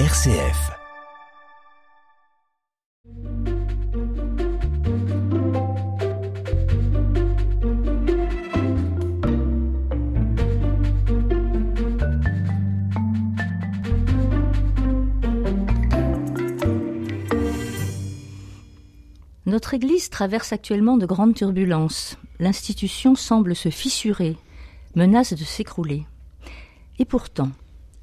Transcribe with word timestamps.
RCF. 0.00 0.72
Notre 19.46 19.74
Église 19.74 20.10
traverse 20.10 20.52
actuellement 20.52 20.96
de 20.96 21.06
grandes 21.06 21.34
turbulences. 21.34 22.18
L'institution 22.40 23.14
semble 23.14 23.54
se 23.54 23.68
fissurer, 23.68 24.36
menace 24.96 25.34
de 25.34 25.44
s'écrouler. 25.44 26.04
Et 26.98 27.04
pourtant, 27.04 27.52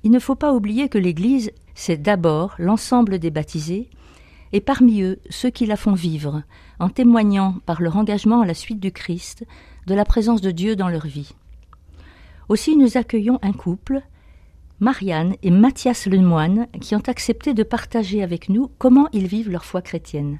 il 0.03 0.11
ne 0.11 0.19
faut 0.19 0.35
pas 0.35 0.53
oublier 0.53 0.87
que 0.87 0.97
l'Église, 0.97 1.51
c'est 1.75 2.01
d'abord 2.01 2.55
l'ensemble 2.57 3.19
des 3.19 3.31
baptisés, 3.31 3.89
et 4.53 4.61
parmi 4.61 5.01
eux 5.01 5.19
ceux 5.29 5.49
qui 5.49 5.65
la 5.65 5.77
font 5.77 5.93
vivre, 5.93 6.43
en 6.79 6.89
témoignant 6.89 7.55
par 7.65 7.81
leur 7.81 7.97
engagement 7.97 8.41
à 8.41 8.45
la 8.45 8.53
suite 8.53 8.79
du 8.79 8.91
Christ 8.91 9.45
de 9.87 9.93
la 9.93 10.05
présence 10.05 10.41
de 10.41 10.51
Dieu 10.51 10.75
dans 10.75 10.89
leur 10.89 11.07
vie. 11.07 11.33
Aussi 12.49 12.75
nous 12.75 12.97
accueillons 12.97 13.39
un 13.41 13.53
couple, 13.53 14.01
Marianne 14.79 15.35
et 15.43 15.51
Mathias 15.51 16.07
Lemoine, 16.07 16.67
qui 16.81 16.95
ont 16.95 17.03
accepté 17.07 17.53
de 17.53 17.63
partager 17.63 18.23
avec 18.23 18.49
nous 18.49 18.69
comment 18.77 19.07
ils 19.13 19.27
vivent 19.27 19.49
leur 19.49 19.63
foi 19.63 19.81
chrétienne. 19.81 20.39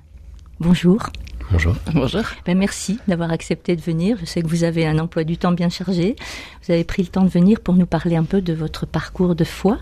Bonjour. 0.59 1.03
Bonjour. 1.51 1.75
Bonjour. 1.93 2.23
Ben, 2.45 2.57
merci 2.57 2.99
d'avoir 3.07 3.31
accepté 3.31 3.75
de 3.75 3.81
venir. 3.81 4.17
Je 4.19 4.25
sais 4.25 4.41
que 4.41 4.47
vous 4.47 4.63
avez 4.63 4.85
un 4.85 4.99
emploi 4.99 5.23
du 5.23 5.37
temps 5.37 5.51
bien 5.51 5.69
chargé. 5.69 6.15
Vous 6.63 6.71
avez 6.71 6.83
pris 6.83 7.01
le 7.01 7.09
temps 7.09 7.23
de 7.23 7.29
venir 7.29 7.59
pour 7.61 7.75
nous 7.75 7.85
parler 7.85 8.15
un 8.15 8.23
peu 8.23 8.41
de 8.41 8.53
votre 8.53 8.85
parcours 8.85 9.35
de 9.35 9.43
foi. 9.43 9.77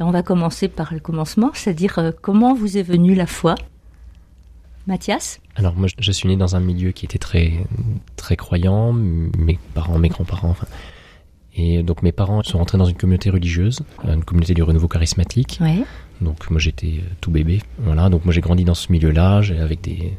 On 0.00 0.10
va 0.10 0.22
commencer 0.22 0.68
par 0.68 0.92
le 0.94 1.00
commencement, 1.00 1.50
c'est-à-dire 1.54 1.98
euh, 1.98 2.12
comment 2.22 2.54
vous 2.54 2.76
est 2.78 2.82
venue 2.82 3.14
la 3.14 3.26
foi? 3.26 3.56
Mathias? 4.86 5.40
Alors 5.56 5.74
moi, 5.74 5.88
je 5.98 6.12
suis 6.12 6.28
né 6.28 6.36
dans 6.36 6.56
un 6.56 6.60
milieu 6.60 6.92
qui 6.92 7.04
était 7.04 7.18
très 7.18 7.52
très 8.16 8.36
croyant. 8.36 8.92
Mes 8.92 9.58
parents, 9.74 9.98
mes 9.98 10.08
grands-parents, 10.08 10.50
enfin, 10.50 10.66
et 11.54 11.82
donc 11.82 12.02
mes 12.02 12.12
parents 12.12 12.42
sont 12.42 12.58
rentrés 12.58 12.78
dans 12.78 12.86
une 12.86 12.96
communauté 12.96 13.28
religieuse, 13.30 13.80
une 14.04 14.24
communauté 14.24 14.54
du 14.54 14.62
renouveau 14.62 14.88
charismatique. 14.88 15.58
Donc 16.20 16.48
moi 16.50 16.58
j'étais 16.60 17.00
euh, 17.00 17.10
tout 17.20 17.30
bébé, 17.30 17.60
voilà. 17.78 18.08
Donc 18.08 18.24
moi 18.24 18.32
j'ai 18.32 18.40
grandi 18.40 18.64
dans 18.64 18.74
ce 18.74 18.90
milieu-là, 18.92 19.42
avec 19.60 19.80
des 19.82 20.14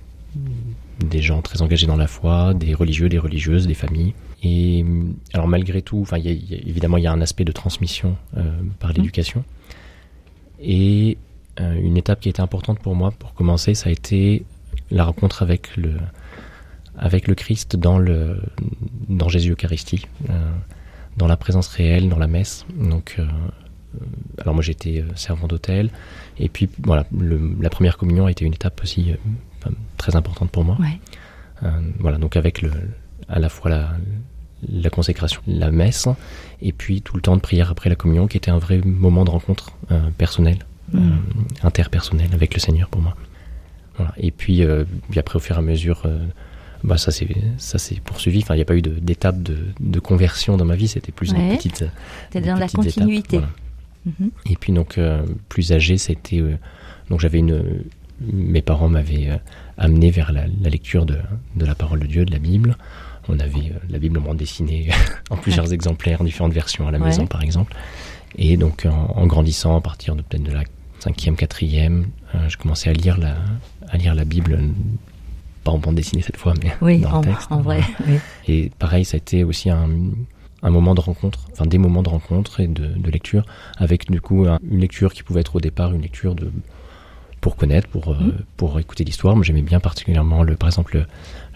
des 0.99 1.21
gens 1.21 1.41
très 1.41 1.61
engagés 1.61 1.87
dans 1.87 1.95
la 1.95 2.07
foi, 2.07 2.53
des 2.53 2.73
religieux, 2.73 3.07
des 3.09 3.17
religieuses, 3.17 3.65
des 3.65 3.73
familles. 3.73 4.13
Et 4.43 4.85
alors 5.33 5.47
malgré 5.47 5.81
tout, 5.81 5.99
enfin 6.01 6.17
y 6.17 6.27
a- 6.27 6.31
il 6.31 6.45
y 6.51 6.55
a- 6.55 6.59
évidemment 6.67 6.97
il 6.97 7.03
y 7.03 7.07
a 7.07 7.11
un 7.11 7.21
aspect 7.21 7.45
de 7.45 7.51
transmission 7.53 8.17
euh, 8.37 8.43
par 8.79 8.91
l'éducation. 8.93 9.43
Et 10.61 11.17
euh, 11.59 11.73
une 11.79 11.97
étape 11.97 12.19
qui 12.19 12.29
a 12.29 12.31
été 12.31 12.41
importante 12.41 12.79
pour 12.79 12.95
moi 12.95 13.11
pour 13.11 13.33
commencer, 13.33 13.73
ça 13.75 13.89
a 13.89 13.91
été 13.91 14.45
la 14.91 15.03
rencontre 15.03 15.41
avec 15.43 15.75
le 15.77 15.93
avec 16.97 17.27
le 17.27 17.35
Christ 17.35 17.75
dans 17.77 17.97
le 17.97 18.41
dans 19.07 19.29
Jésus 19.29 19.51
Eucharistie, 19.53 20.05
euh, 20.29 20.51
dans 21.17 21.27
la 21.27 21.37
présence 21.37 21.67
réelle, 21.69 22.09
dans 22.09 22.17
la 22.19 22.27
messe. 22.27 22.65
Donc 22.77 23.15
euh, 23.19 23.25
alors 24.39 24.53
moi 24.53 24.61
j'étais 24.63 25.03
servant 25.15 25.47
d'hôtel 25.47 25.89
et 26.37 26.49
puis 26.49 26.69
voilà 26.83 27.05
le- 27.17 27.55
la 27.59 27.69
première 27.69 27.97
communion 27.97 28.25
a 28.25 28.31
été 28.31 28.45
une 28.45 28.53
étape 28.53 28.81
aussi 28.83 29.11
euh, 29.11 29.69
très 29.97 30.15
importante 30.15 30.51
pour 30.51 30.63
moi. 30.63 30.77
Ouais. 30.79 30.99
Voilà 31.99 32.17
donc 32.17 32.35
avec 32.37 32.61
le 32.61 32.71
à 33.27 33.37
la 33.39 33.49
fois 33.49 33.69
la 33.69 33.91
la 34.67 34.89
consécration, 34.89 35.41
la 35.47 35.71
messe 35.71 36.07
et 36.61 36.71
puis 36.73 37.01
tout 37.01 37.15
le 37.15 37.21
temps 37.21 37.35
de 37.35 37.41
prière 37.41 37.71
après 37.71 37.89
la 37.89 37.95
communion 37.95 38.27
qui 38.27 38.37
était 38.37 38.51
un 38.51 38.57
vrai 38.57 38.81
moment 38.83 39.23
de 39.25 39.29
rencontre 39.29 39.71
euh, 39.91 40.09
personnelle, 40.17 40.59
Mm. 40.91 40.97
euh, 40.97 41.11
interpersonnelle 41.63 42.29
avec 42.33 42.53
le 42.55 42.59
Seigneur 42.59 42.89
pour 42.89 43.01
moi. 43.01 43.15
Voilà. 43.97 44.11
Et 44.17 44.31
puis, 44.31 44.63
euh, 44.63 44.85
puis 45.11 45.19
après 45.19 45.35
au 45.35 45.39
fur 45.39 45.55
et 45.55 45.59
à 45.59 45.61
mesure 45.61 46.03
bah 46.83 46.97
ça 46.97 47.11
c'est 47.11 47.27
ça 47.57 47.77
s'est 47.77 47.99
poursuivi. 48.03 48.39
Enfin, 48.39 48.55
il 48.55 48.57
n'y 48.57 48.61
a 48.63 48.65
pas 48.65 48.75
eu 48.75 48.81
de- 48.81 48.97
d'étape 48.99 49.43
de, 49.43 49.57
de 49.81 49.99
conversion 49.99 50.55
dans 50.57 50.65
ma 50.65 50.75
vie. 50.75 50.87
C'était 50.87 51.11
plus 51.11 51.31
Ouais. 51.33 51.39
une 51.51 51.57
petite. 51.57 51.83
Des 52.31 52.41
dans 52.41 52.55
la 52.55 52.65
étapes, 52.65 52.71
continuité. 52.83 53.39
Mhm. 54.05 54.31
Et 54.49 54.55
puis 54.55 54.71
donc 54.73 54.97
euh, 54.97 55.21
plus 55.49 55.73
âgé, 55.73 55.97
c'était 55.97 56.39
euh, 56.39 56.55
donc 57.09 57.19
j'avais 57.19 57.39
une 57.39 57.83
mes 58.21 58.61
parents 58.61 58.89
m'avaient 58.89 59.29
euh, 59.29 59.37
amené 59.77 60.09
vers 60.11 60.31
la, 60.31 60.45
la 60.61 60.69
lecture 60.69 61.05
de, 61.05 61.17
de 61.55 61.65
la 61.65 61.75
parole 61.75 61.99
de 61.99 62.07
Dieu, 62.07 62.25
de 62.25 62.31
la 62.31 62.39
Bible. 62.39 62.77
On 63.29 63.39
avait 63.39 63.69
euh, 63.71 63.79
la 63.89 63.99
Bible 63.99 64.17
en 64.17 64.21
bande 64.21 64.37
dessinée 64.37 64.89
en 65.29 65.37
plusieurs 65.37 65.71
exemplaires, 65.71 66.21
en 66.21 66.23
différentes 66.25 66.53
versions 66.53 66.87
à 66.87 66.91
la 66.91 66.97
Ouais. 66.99 67.05
maison 67.05 67.27
par 67.27 67.41
exemple. 67.43 67.75
Et 68.37 68.57
donc 68.57 68.85
en, 68.85 69.13
en 69.15 69.25
grandissant, 69.27 69.77
à 69.77 69.81
partir 69.81 70.15
de 70.15 70.21
peut-être 70.21 70.43
de 70.43 70.51
la 70.51 70.63
cinquième, 70.99 71.35
quatrième, 71.35 72.07
euh, 72.35 72.49
je 72.49 72.57
commençais 72.57 72.89
à 72.89 72.93
lire 72.93 73.17
la 73.17 73.35
à 73.89 73.97
lire 73.97 74.13
la 74.15 74.25
Bible, 74.25 74.53
euh, 74.53 74.67
pas 75.63 75.71
en 75.71 75.77
bande 75.77 75.95
dessinée 75.95 76.21
cette 76.21 76.37
fois, 76.37 76.53
mais 76.63 76.71
Oui, 76.81 76.99
dans 76.99 77.11
en, 77.11 77.21
le 77.21 77.25
texte. 77.27 77.51
en 77.51 77.61
vrai. 77.61 77.81
oui. 78.07 78.17
Et 78.47 78.71
pareil, 78.77 79.05
ça 79.05 79.15
a 79.15 79.19
été 79.19 79.43
aussi 79.43 79.69
un, 79.69 79.89
un 80.61 80.69
moment 80.69 80.93
de 80.95 81.01
rencontre, 81.01 81.47
enfin 81.51 81.65
des 81.65 81.77
moments 81.77 82.03
de 82.03 82.09
rencontre 82.09 82.59
et 82.59 82.67
de, 82.67 82.85
de 82.87 83.09
lecture, 83.11 83.45
avec 83.77 84.09
du 84.11 84.21
coup 84.21 84.45
un- 84.47 84.59
une 84.69 84.79
lecture 84.79 85.13
qui 85.13 85.23
pouvait 85.23 85.41
être 85.41 85.55
au 85.55 85.59
départ 85.61 85.91
une 85.93 86.01
lecture 86.01 86.35
de 86.35 86.51
pour 87.41 87.55
connaître, 87.55 87.87
pour 87.87 88.11
euh, 88.11 88.15
Mhm. 88.19 88.33
pour 88.57 88.79
écouter 88.79 89.03
l'histoire. 89.05 89.35
Moi, 89.35 89.43
j'aimais 89.45 89.61
bien 89.61 89.79
particulièrement 89.79 90.43
le, 90.43 90.55
par 90.55 90.69
exemple, 90.69 90.97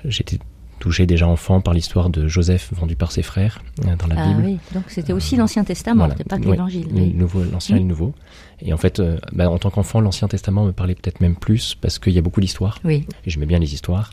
le- 0.04 0.10
j'étais 0.10 0.40
touché 0.84 1.06
déjà 1.06 1.28
enfant 1.28 1.62
par 1.62 1.74
l'histoire 1.74 2.10
de 2.10 2.28
Joseph 2.28 2.72
vendu 2.74 2.96
par 2.98 3.12
ses 3.14 3.24
frères 3.24 3.62
euh, 3.86 3.96
dans 3.96 4.08
la 4.08 4.16
Ah 4.18 4.28
Bible. 4.28 4.42
oui, 4.46 4.58
donc 4.74 4.84
c'était 4.90 5.14
aussi 5.14 5.38
l'Ancien 5.38 5.64
Testament, 5.64 6.00
Voilà. 6.00 6.16
c'était 6.18 6.30
pas 6.30 6.38
que 6.38 6.50
l'Évangile. 6.50 6.88
oui. 6.92 7.16
l'ancien 7.52 7.78
et 7.78 7.80
le 7.80 7.86
nouveau. 7.86 8.14
Et 8.62 8.74
en 8.74 8.78
fait, 8.78 9.00
euh, 9.00 9.18
bah, 9.32 9.50
en 9.50 9.58
tant 9.58 9.70
qu'enfant, 9.70 10.02
l'Ancien 10.02 10.28
Testament 10.28 10.66
me 10.66 10.72
parlait 10.74 10.96
peut-être 10.96 11.22
même 11.22 11.36
plus 11.36 11.76
parce 11.76 12.00
qu'il 12.00 12.12
y 12.14 12.18
a 12.18 12.22
beaucoup 12.22 12.42
d'histoires 12.42 12.80
Oui, 12.84 13.08
et 13.26 13.30
j'aimais 13.30 13.46
bien 13.46 13.60
les 13.60 13.74
histoires. 13.74 14.12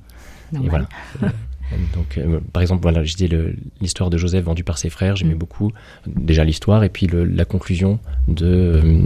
Et 0.54 0.68
voilà. 0.68 0.88
Euh, 1.72 1.76
Donc, 1.94 2.18
euh, 2.18 2.40
par 2.52 2.62
exemple, 2.62 2.82
voilà, 2.82 3.04
je 3.04 3.14
l'histoire 3.80 4.10
de 4.10 4.18
Joseph 4.18 4.44
vendu 4.44 4.64
par 4.64 4.76
ses 4.76 4.90
frères, 4.90 5.14
j'aimais 5.14 5.34
Mm. 5.36 5.38
beaucoup 5.38 5.68
euh, 5.68 6.10
déjà 6.16 6.42
l'histoire 6.42 6.82
et 6.82 6.88
puis 6.88 7.06
le- 7.06 7.24
la 7.24 7.44
conclusion 7.44 8.00
de 8.26 8.44
euh, 8.44 9.02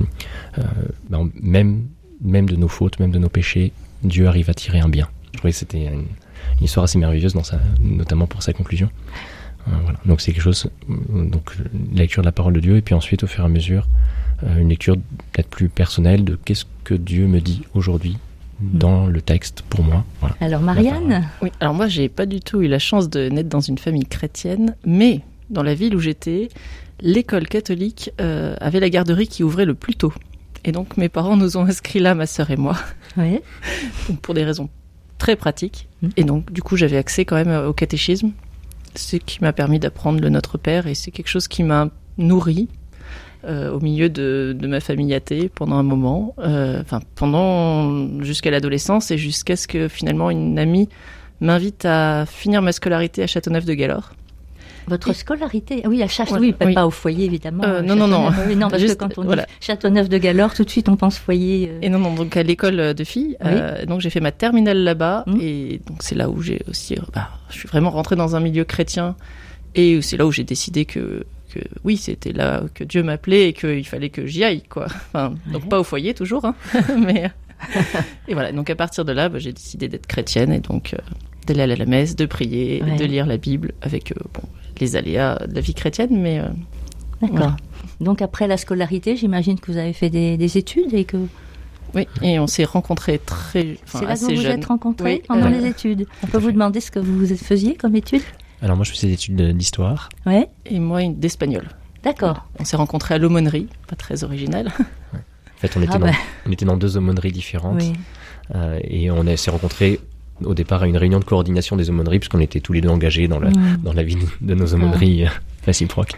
euh, 0.58 0.62
ben, 1.10 1.28
même 1.42 1.82
même 2.22 2.48
de 2.48 2.56
nos 2.56 2.68
fautes, 2.68 2.98
même 3.00 3.10
de 3.10 3.18
nos 3.18 3.28
péchés, 3.28 3.72
Dieu 4.02 4.28
arrive 4.28 4.48
à 4.48 4.54
tirer 4.54 4.80
un 4.80 4.88
bien. 4.88 5.08
Je 5.34 5.38
trouvais 5.38 5.52
que 5.52 5.58
c'était 5.58 5.84
une, 5.88 6.06
une 6.58 6.64
histoire 6.64 6.84
assez 6.84 6.98
merveilleuse, 6.98 7.34
dans 7.34 7.44
sa, 7.44 7.58
notamment 7.80 8.26
pour 8.26 8.42
sa 8.42 8.52
conclusion. 8.52 8.90
Euh, 9.68 9.70
voilà. 9.82 9.98
Donc 10.04 10.20
c'est 10.20 10.32
quelque 10.32 10.42
chose, 10.42 10.70
donc 10.88 11.56
la 11.94 12.02
lecture 12.02 12.22
de 12.22 12.26
la 12.26 12.32
parole 12.32 12.52
de 12.52 12.60
Dieu 12.60 12.76
et 12.76 12.82
puis 12.82 12.94
ensuite 12.94 13.24
au 13.24 13.26
fur 13.26 13.44
et 13.44 13.46
à 13.46 13.48
mesure 13.48 13.88
euh, 14.42 14.58
une 14.58 14.68
lecture 14.68 14.96
peut-être 15.32 15.48
plus 15.48 15.68
personnelle 15.68 16.24
de 16.24 16.36
qu'est-ce 16.36 16.64
que 16.84 16.94
Dieu 16.94 17.26
me 17.26 17.40
dit 17.40 17.62
aujourd'hui 17.74 18.18
dans 18.60 19.06
le 19.06 19.20
texte 19.20 19.62
pour 19.62 19.82
moi. 19.82 20.04
Voilà. 20.20 20.36
Alors 20.40 20.60
Marianne, 20.60 21.28
Oui, 21.42 21.50
alors 21.60 21.74
moi, 21.74 21.88
j'ai 21.88 22.08
pas 22.08 22.26
du 22.26 22.40
tout 22.40 22.62
eu 22.62 22.68
la 22.68 22.78
chance 22.78 23.10
de 23.10 23.28
naître 23.28 23.48
dans 23.48 23.60
une 23.60 23.78
famille 23.78 24.06
chrétienne, 24.06 24.76
mais 24.84 25.20
dans 25.50 25.62
la 25.62 25.74
ville 25.74 25.96
où 25.96 26.00
j'étais, 26.00 26.48
l'école 27.00 27.48
catholique 27.48 28.10
euh, 28.20 28.56
avait 28.60 28.80
la 28.80 28.90
garderie 28.90 29.28
qui 29.28 29.42
ouvrait 29.42 29.64
le 29.64 29.74
plus 29.74 29.94
tôt. 29.94 30.12
Et 30.64 30.72
donc, 30.72 30.96
mes 30.96 31.08
parents 31.08 31.36
nous 31.36 31.56
ont 31.56 31.66
inscrits 31.66 31.98
là, 31.98 32.14
ma 32.14 32.26
sœur 32.26 32.50
et 32.50 32.56
moi, 32.56 32.76
oui. 33.16 33.40
donc 34.08 34.20
pour 34.22 34.34
des 34.34 34.44
raisons 34.44 34.68
très 35.18 35.36
pratiques. 35.36 35.88
Mm. 36.02 36.08
Et 36.16 36.24
donc, 36.24 36.52
du 36.52 36.62
coup, 36.62 36.76
j'avais 36.76 36.96
accès 36.96 37.24
quand 37.24 37.36
même 37.36 37.48
euh, 37.48 37.68
au 37.68 37.72
catéchisme, 37.72 38.32
ce 38.94 39.16
qui 39.16 39.40
m'a 39.42 39.52
permis 39.52 39.78
d'apprendre 39.78 40.20
le 40.20 40.28
Notre 40.28 40.58
Père, 40.58 40.86
et 40.86 40.94
c'est 40.94 41.10
quelque 41.10 41.28
chose 41.28 41.48
qui 41.48 41.62
m'a 41.62 41.88
nourri 42.18 42.68
euh, 43.44 43.72
au 43.72 43.80
milieu 43.80 44.08
de, 44.08 44.56
de 44.58 44.66
ma 44.66 44.80
famille 44.80 45.12
athée 45.12 45.50
pendant 45.54 45.76
un 45.76 45.82
moment, 45.82 46.34
euh, 46.38 46.80
enfin 46.80 47.00
pendant 47.14 48.22
jusqu'à 48.22 48.50
l'adolescence 48.50 49.10
et 49.10 49.18
jusqu'à 49.18 49.56
ce 49.56 49.66
que 49.66 49.88
finalement 49.88 50.30
une 50.30 50.58
amie 50.58 50.88
m'invite 51.40 51.84
à 51.84 52.24
finir 52.26 52.62
ma 52.62 52.72
scolarité 52.72 53.22
à 53.22 53.26
Châteauneuf-de-Galore. 53.26 54.12
Votre 54.88 55.12
scolarité, 55.12 55.82
oui, 55.86 56.02
à 56.02 56.08
Château, 56.08 56.34
Ouais, 56.34 56.40
oui, 56.40 56.52
pas, 56.52 56.66
oui. 56.66 56.74
pas 56.74 56.86
au 56.86 56.90
foyer 56.90 57.24
évidemment. 57.24 57.64
Euh, 57.64 57.82
non, 57.82 57.96
non, 57.96 58.06
non. 58.08 58.26
Châteauneuf. 58.30 58.48
Oui, 58.48 58.56
non, 58.56 58.68
parce 58.68 58.82
Juste, 58.82 58.94
que 58.96 59.04
quand 59.04 59.18
on 59.18 59.24
voilà. 59.24 59.42
dit 59.44 59.48
Châteauneuf 59.60 60.08
de 60.08 60.18
Galore, 60.18 60.54
tout 60.54 60.64
de 60.64 60.70
suite 60.70 60.88
on 60.88 60.96
pense 60.96 61.18
foyer. 61.18 61.70
euh, 61.72 61.78
Et 61.82 61.88
non, 61.88 61.98
non, 61.98 62.14
donc 62.14 62.36
à 62.36 62.42
l'école 62.42 62.94
de 62.94 63.04
filles. 63.04 63.36
Euh, 63.44 63.84
donc 63.86 64.00
j'ai 64.00 64.10
fait 64.10 64.20
ma 64.20 64.32
terminale 64.32 64.78
là-bas 64.84 65.24
Mm. 65.26 65.38
et 65.40 65.80
donc 65.86 65.98
c'est 66.02 66.14
là 66.14 66.28
où 66.28 66.42
j'ai 66.42 66.60
aussi, 66.68 66.96
bah, 67.14 67.30
je 67.50 67.54
suis 67.58 67.68
vraiment 67.68 67.90
rentrée 67.90 68.16
dans 68.16 68.36
un 68.36 68.40
milieu 68.40 68.64
chrétien 68.64 69.14
et 69.74 70.00
c'est 70.02 70.16
là 70.16 70.26
où 70.26 70.32
j'ai 70.32 70.44
décidé 70.44 70.84
que, 70.84 71.24
que 71.52 71.60
oui, 71.84 71.96
c'était 71.96 72.32
là 72.32 72.62
que 72.74 72.84
Dieu 72.84 73.02
m'appelait 73.02 73.48
et 73.48 73.52
qu'il 73.52 73.86
fallait 73.86 74.10
que 74.10 74.26
j'y 74.26 74.44
aille, 74.44 74.62
quoi. 74.68 74.86
Enfin, 74.86 75.34
donc 75.52 75.68
pas 75.68 75.80
au 75.80 75.84
foyer 75.84 76.14
toujours, 76.14 76.44
hein, 76.44 76.54
mais 76.98 77.30
et 78.28 78.34
voilà. 78.34 78.52
Donc 78.52 78.68
à 78.70 78.74
partir 78.74 79.04
de 79.04 79.12
là, 79.12 79.28
bah, 79.28 79.38
j'ai 79.38 79.52
décidé 79.52 79.88
d'être 79.88 80.06
chrétienne 80.06 80.52
et 80.52 80.60
donc 80.60 80.94
euh, 80.94 80.98
d'aller 81.46 81.62
à 81.74 81.76
la 81.76 81.86
messe, 81.86 82.16
de 82.16 82.26
prier, 82.26 82.82
Ouais. 82.82 82.96
de 82.96 83.04
lire 83.04 83.26
la 83.26 83.36
Bible 83.36 83.72
avec 83.82 84.12
euh, 84.12 84.16
bon, 84.34 84.42
les 84.80 84.96
aléas 84.96 85.38
de 85.46 85.54
la 85.54 85.60
vie 85.60 85.74
chrétienne, 85.74 86.10
mais 86.12 86.40
euh, 86.40 86.48
D'accord. 87.20 87.36
Voilà. 87.38 87.56
Donc 88.00 88.22
après 88.22 88.46
la 88.46 88.56
scolarité, 88.56 89.16
j'imagine 89.16 89.58
que 89.60 89.70
vous 89.70 89.78
avez 89.78 89.92
fait 89.92 90.10
des, 90.10 90.36
des 90.36 90.58
études 90.58 90.92
et 90.94 91.04
que 91.04 91.16
oui. 91.94 92.08
Et 92.22 92.40
on 92.40 92.46
s'est 92.48 92.64
rencontrés 92.64 93.18
très, 93.24 93.76
c'est 93.86 93.94
là 93.94 94.00
que 94.00 94.04
vous 94.06 94.10
assez 94.10 94.34
vous 94.34 94.42
jeunes. 94.42 94.58
êtes 94.58 94.64
rencontrés 94.64 95.14
Oui, 95.14 95.22
pendant 95.28 95.46
euh, 95.46 95.50
les 95.60 95.66
études. 95.68 96.06
On 96.24 96.26
peut 96.26 96.38
vous 96.38 96.50
demander 96.50 96.80
ce 96.80 96.90
que 96.90 96.98
vous 96.98 97.24
faisiez 97.36 97.76
comme 97.76 97.94
études 97.94 98.22
Alors 98.62 98.74
moi 98.76 98.84
je 98.84 98.90
faisais 98.90 99.06
des 99.06 99.12
études 99.14 99.36
de- 99.36 99.52
d'histoire. 99.52 100.08
Ouais, 100.26 100.48
Et 100.66 100.80
moi, 100.80 101.02
une- 101.02 101.18
d'espagnol. 101.20 101.68
d'accord. 102.02 102.46
On 102.58 102.64
s'est 102.64 102.76
rencontrés 102.76 103.14
à 103.14 103.18
l'aumônerie, 103.18 103.68
pas 103.88 103.96
très 103.96 104.24
original. 104.24 104.72
En 105.56 105.66
fait, 105.66 105.78
on 105.78 105.82
était, 105.82 105.92
Ah 105.94 105.98
dans, 105.98 106.06
bah. 106.08 106.12
on 106.46 106.52
était 106.52 106.64
dans 106.66 106.76
deux 106.76 106.96
aumôneries 106.98 107.32
différentes. 107.32 107.80
Oui. 107.80 107.92
Euh, 108.54 108.78
et 108.82 109.10
on 109.10 109.26
a- 109.26 109.36
s'est 109.36 109.50
rencontrés 109.52 109.98
au 110.44 110.54
départ 110.54 110.82
à 110.82 110.86
une 110.86 110.96
réunion 110.96 111.18
de 111.18 111.24
coordination 111.24 111.76
des 111.76 111.90
aumôneries, 111.90 112.18
puisqu'on 112.18 112.40
était 112.40 112.60
tous 112.60 112.72
les 112.72 112.80
deux 112.80 112.88
engagés 112.88 113.28
dans 113.28 113.40
la, 113.40 113.50
dans 113.82 113.92
la 113.92 114.02
vie 114.02 114.16
de 114.40 114.54
nos 114.54 114.66
aumôneries 114.74 115.24
euh, 115.26 115.30
réciproques. 115.64 116.12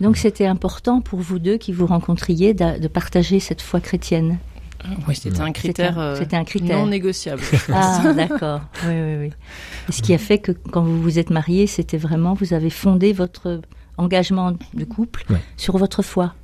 Donc 0.00 0.16
c'était 0.16 0.46
important 0.46 1.00
pour 1.00 1.20
vous 1.20 1.38
deux 1.38 1.56
qui 1.58 1.72
vous 1.72 1.86
rencontriez 1.86 2.54
de, 2.54 2.88
partager 2.88 3.40
cette 3.40 3.62
foi 3.62 3.80
chrétienne. 3.80 4.38
Oui, 5.08 5.16
c'était 5.16 5.40
un 5.40 5.52
critère, 5.52 5.88
C'était 5.88 5.98
un- 5.98 6.02
euh, 6.02 6.16
c'était 6.16 6.36
un 6.36 6.44
critère. 6.44 6.78
non 6.78 6.86
négociable. 6.86 7.42
Ah, 7.72 8.12
d'accord. 8.14 8.60
Oui, 8.86 8.92
oui, 8.94 9.16
oui. 9.20 9.30
Et 9.88 9.92
ce 9.92 10.02
qui 10.02 10.14
a 10.14 10.18
fait 10.18 10.38
que 10.38 10.52
quand 10.52 10.82
vous 10.82 11.00
vous 11.02 11.18
êtes 11.18 11.30
mariés, 11.30 11.66
c'était 11.66 11.96
vraiment, 11.96 12.34
vous 12.34 12.52
avez 12.54 12.70
fondé 12.70 13.12
votre 13.12 13.60
engagement 13.96 14.52
de 14.74 14.84
couple 14.84 15.24
Ouais. 15.30 15.40
sur 15.56 15.76
votre 15.78 16.02
foi. 16.02 16.34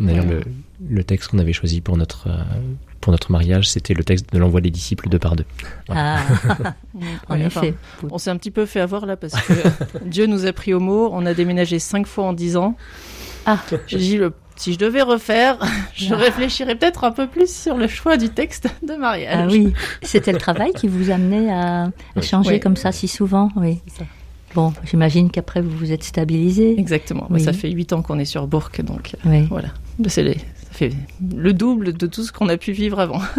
D'ailleurs, 0.00 0.24
Ouais. 0.26 0.30
le, 0.30 0.94
le 0.94 1.02
texte 1.04 1.28
qu'on 1.30 1.38
avait 1.40 1.52
choisi 1.52 1.80
pour 1.80 1.96
notre, 1.96 2.28
euh, 2.28 2.36
pour 3.00 3.12
notre 3.12 3.30
mariage, 3.32 3.68
c'était 3.68 3.94
le 3.94 4.04
texte 4.04 4.32
de 4.32 4.38
l'envoi 4.38 4.60
des 4.60 4.70
disciples 4.70 5.08
deux 5.08 5.18
par 5.18 5.36
deux. 5.36 5.44
Ah, 5.88 6.18
en 7.28 7.36
Ouais, 7.36 7.44
enfin, 7.46 7.62
effet. 7.62 7.74
On 8.10 8.18
s'est 8.18 8.30
un 8.30 8.36
petit 8.36 8.50
peu 8.50 8.66
fait 8.66 8.80
avoir 8.80 9.06
là 9.06 9.16
parce 9.16 9.34
que 9.42 9.52
Dieu 10.04 10.26
nous 10.26 10.46
a 10.46 10.52
pris 10.52 10.74
au 10.74 10.80
mot. 10.80 11.08
On 11.12 11.24
a 11.26 11.34
déménagé 11.34 11.78
cinq 11.78 12.06
fois 12.06 12.24
en 12.24 12.32
dix 12.32 12.56
ans. 12.56 12.76
Ah, 13.46 13.58
J'ai 13.86 13.98
dit, 13.98 14.16
le- 14.16 14.34
si 14.56 14.72
je 14.72 14.78
devais 14.78 15.02
refaire, 15.02 15.58
je 15.94 16.12
Ah. 16.12 16.16
réfléchirais 16.16 16.74
peut-être 16.74 17.04
un 17.04 17.12
peu 17.12 17.26
plus 17.28 17.52
sur 17.54 17.76
le 17.76 17.86
choix 17.86 18.16
du 18.16 18.28
texte 18.28 18.66
de 18.86 18.94
mariage. 18.94 19.44
ah 19.44 19.46
oui. 19.50 19.72
C'était 20.02 20.32
le 20.32 20.38
travail 20.38 20.72
qui 20.72 20.88
vous 20.88 21.10
amenait 21.10 21.50
à, 21.52 21.90
Oui. 22.16 22.22
changer 22.22 22.54
Oui. 22.54 22.60
comme 22.60 22.76
ça 22.76 22.90
si 22.92 23.06
souvent, 23.08 23.50
oui. 23.56 23.80
Ça. 23.96 24.04
Bon, 24.54 24.72
j'imagine 24.84 25.30
qu'après 25.30 25.60
vous 25.60 25.70
vous 25.76 25.92
êtes 25.92 26.02
stabilisé. 26.02 26.74
Exactement. 26.78 27.26
Bah, 27.30 27.36
Oui. 27.36 27.40
ça 27.44 27.52
fait 27.52 27.70
huit 27.70 27.92
ans 27.92 28.02
qu'on 28.02 28.18
est 28.18 28.24
sur 28.24 28.46
Bourg, 28.46 28.70
donc 28.82 29.14
euh, 29.14 29.28
Oui. 29.30 29.46
voilà. 29.48 29.68
Bah, 29.98 30.08
c'est 30.08 30.22
les- 30.24 30.38
le 30.80 31.52
double 31.52 31.92
de 31.92 32.06
tout 32.06 32.22
ce 32.22 32.32
qu'on 32.32 32.48
a 32.48 32.56
pu 32.56 32.72
vivre 32.72 32.98
avant. 33.00 33.20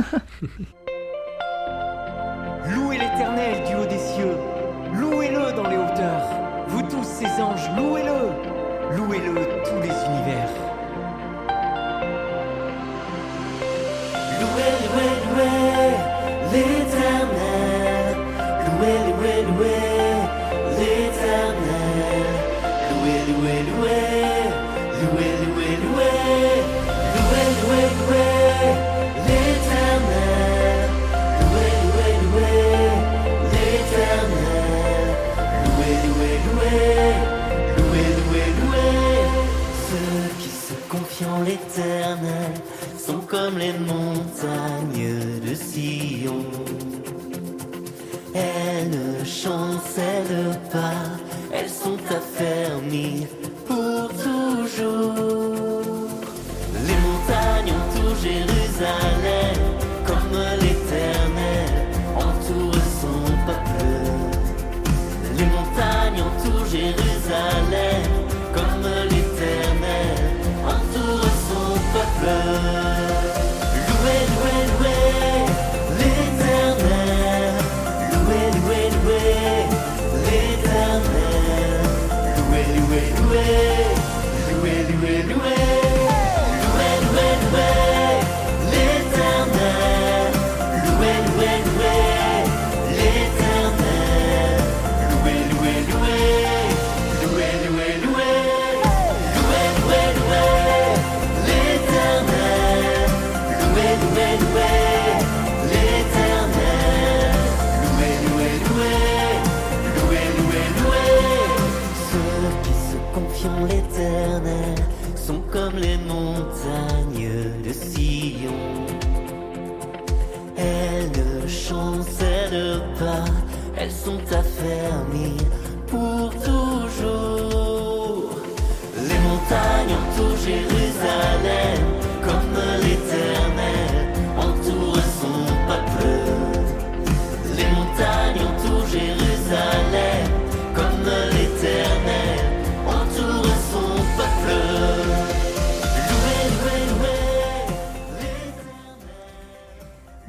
Louez 2.76 2.98
l'éternel 2.98 3.68
du 3.68 3.76
haut 3.76 3.86
des 3.86 3.98
cieux, 3.98 4.36
louez-le 4.94 5.56
dans 5.56 5.68
les 5.68 5.78
hauteurs, 5.78 6.30
vous 6.68 6.82
tous 6.84 7.04
ces 7.04 7.42
anges, 7.42 7.70
louez-le, 7.76 8.32
louez-le 8.96 9.49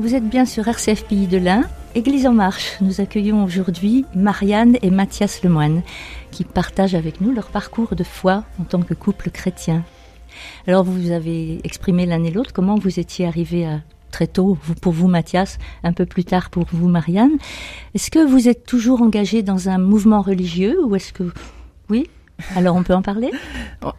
Vous 0.00 0.14
êtes 0.14 0.28
bien 0.28 0.46
sur 0.46 0.66
RCF 0.66 1.04
Pays 1.04 1.26
de 1.26 1.36
l'Ain, 1.36 1.68
Église 1.94 2.26
en 2.26 2.32
marche. 2.32 2.78
Nous 2.80 3.02
accueillons 3.02 3.44
aujourd'hui 3.44 4.06
Marianne 4.14 4.78
et 4.80 4.90
Mathias 4.90 5.42
Lemoine 5.42 5.82
qui 6.30 6.44
partagent 6.44 6.94
avec 6.94 7.20
nous 7.20 7.32
leur 7.32 7.50
parcours 7.50 7.94
de 7.94 8.02
foi 8.02 8.44
en 8.58 8.64
tant 8.64 8.80
que 8.80 8.94
couple 8.94 9.30
chrétien. 9.30 9.84
Alors 10.66 10.84
vous 10.84 11.10
avez 11.10 11.60
exprimé 11.64 12.06
l'un 12.06 12.24
et 12.24 12.30
l'autre 12.30 12.54
comment 12.54 12.76
vous 12.76 12.98
étiez 12.98 13.26
arrivés 13.26 13.66
à 13.66 13.80
très 14.10 14.26
tôt, 14.26 14.58
pour 14.82 14.92
vous 14.92 15.08
Mathias, 15.08 15.58
un 15.84 15.92
peu 15.92 16.06
plus 16.06 16.24
tard 16.24 16.50
pour 16.50 16.66
vous 16.72 16.88
Marianne. 16.88 17.32
Est-ce 17.94 18.10
que 18.10 18.24
vous 18.26 18.48
êtes 18.48 18.64
toujours 18.66 19.02
engagé 19.02 19.42
dans 19.42 19.68
un 19.68 19.78
mouvement 19.78 20.20
religieux 20.22 20.78
ou 20.84 20.94
est-ce 20.96 21.12
que... 21.12 21.24
Oui? 21.88 22.08
Alors 22.56 22.76
on 22.76 22.82
peut 22.82 22.94
en 22.94 23.02
parler? 23.02 23.30